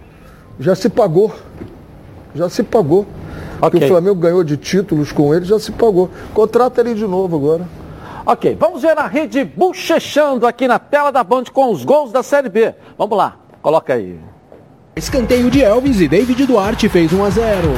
[0.58, 1.34] Já se pagou.
[2.34, 3.04] Já se pagou.
[3.60, 3.84] Okay.
[3.84, 6.10] o Flamengo ganhou de títulos com ele, já se pagou.
[6.32, 7.66] Contrata ele de novo agora.
[8.26, 12.22] Ok, vamos ver a rede bochechando aqui na tela da Band com os gols da
[12.22, 12.74] Série B.
[12.96, 14.18] Vamos lá, coloca aí.
[14.96, 17.68] Escanteio de Elvis e David Duarte fez 1 a 0.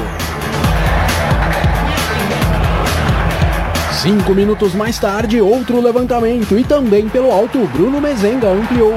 [4.00, 8.94] Cinco minutos mais tarde, outro levantamento e também pelo alto, Bruno Mezenga ampliou.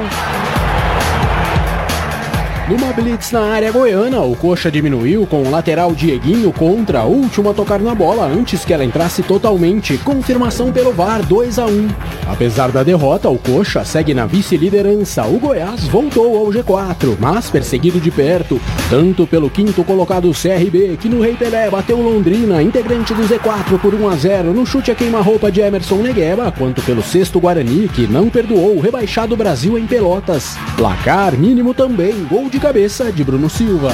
[2.70, 7.54] Numa blitz na área goiana, o Coxa diminuiu com o lateral Dieguinho contra, último a
[7.54, 9.98] tocar na bola antes que ela entrasse totalmente.
[9.98, 11.88] Confirmação pelo VAR 2 a 1.
[12.32, 15.26] Apesar da derrota, o Coxa segue na vice-liderança.
[15.26, 21.10] O Goiás voltou ao G4, mas perseguido de perto, tanto pelo quinto colocado CRB, que
[21.10, 24.96] no Rei Pelé bateu Londrina, integrante do Z4 por 1 a 0 no chute a
[24.96, 29.88] queima-roupa de Emerson Negueba, quanto pelo sexto Guarani, que não perdoou o rebaixado Brasil em
[29.88, 30.56] Pelotas.
[30.78, 33.90] Placar mínimo também, gol de de cabeça de Bruno Silva.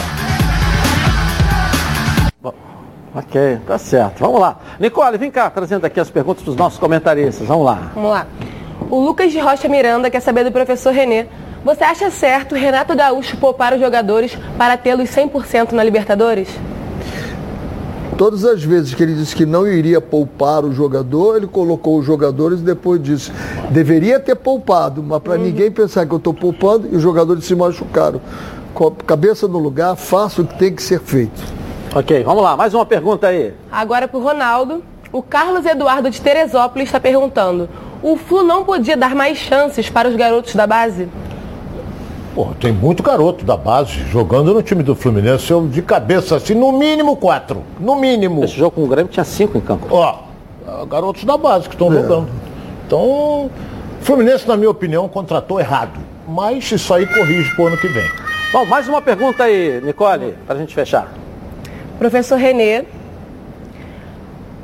[2.42, 2.54] Bom,
[3.14, 4.20] ok, tá certo.
[4.22, 4.58] Vamos lá.
[4.80, 7.48] Nicole, vem cá, trazendo aqui as perguntas dos nossos comentaristas.
[7.48, 7.92] Vamos lá.
[7.94, 8.28] Vamos lá.
[8.90, 11.28] O Lucas de Rocha Miranda quer saber do professor Renê.
[11.64, 16.50] Você acha certo Renato Gaúcho poupar os jogadores para tê-los 100% na Libertadores?
[18.18, 22.06] Todas as vezes que ele disse que não iria poupar o jogador, ele colocou os
[22.06, 23.30] jogadores e depois disse,
[23.70, 25.44] deveria ter poupado, mas para uhum.
[25.44, 28.22] ninguém pensar que eu estou poupando e os jogadores se machucaram.
[29.06, 31.42] Cabeça no lugar, faça o que tem que ser feito.
[31.96, 33.54] Ok, vamos lá, mais uma pergunta aí.
[33.72, 34.84] Agora para o Ronaldo.
[35.14, 37.70] O Carlos Eduardo de Teresópolis está perguntando:
[38.04, 41.08] o Flu não podia dar mais chances para os garotos da base?
[42.36, 45.50] Pô, tem muito garoto da base jogando no time do Fluminense.
[45.50, 47.64] Eu de cabeça assim, no mínimo quatro.
[47.80, 48.44] No mínimo.
[48.44, 49.88] Esse jogo com o Grêmio tinha cinco em campo.
[49.90, 50.18] Ó,
[50.86, 51.96] garotos da base que estão é.
[51.96, 52.28] jogando.
[52.86, 53.50] Então, o
[54.02, 55.98] Fluminense, na minha opinião, contratou errado.
[56.28, 58.10] Mas isso aí corrige pro ano que vem.
[58.56, 61.12] Bom, mais uma pergunta aí, Nicole, para a gente fechar.
[62.00, 62.86] Professor Renê,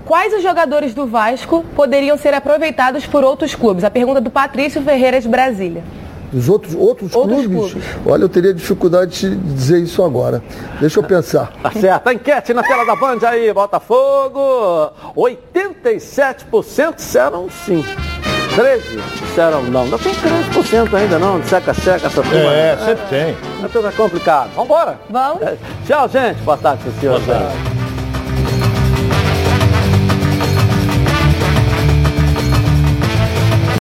[0.06, 3.84] quais os jogadores do Vasco poderiam ser aproveitados por outros clubes?
[3.84, 5.84] A pergunta do Patrício Ferreira de Brasília
[6.32, 10.42] dos outros, outros, outros clubes, clubes, olha, eu teria dificuldade de dizer isso agora.
[10.80, 11.52] Deixa eu pensar.
[11.62, 12.08] Tá certo.
[12.08, 14.94] A enquete na tela da Band aí, Botafogo.
[15.18, 17.84] 87% disseram sim.
[18.56, 19.84] 13 disseram não.
[19.84, 22.54] Ainda tem 13% ainda não, de seca-seca, essa turma.
[22.54, 23.38] É, sempre tem.
[23.64, 24.52] É tudo complicado.
[24.56, 25.00] Vambora?
[25.10, 25.42] Vamos.
[25.42, 25.58] É.
[25.86, 26.42] Tchau, gente.
[26.42, 27.20] Boa tarde, senhor.
[27.20, 27.81] Boa tarde.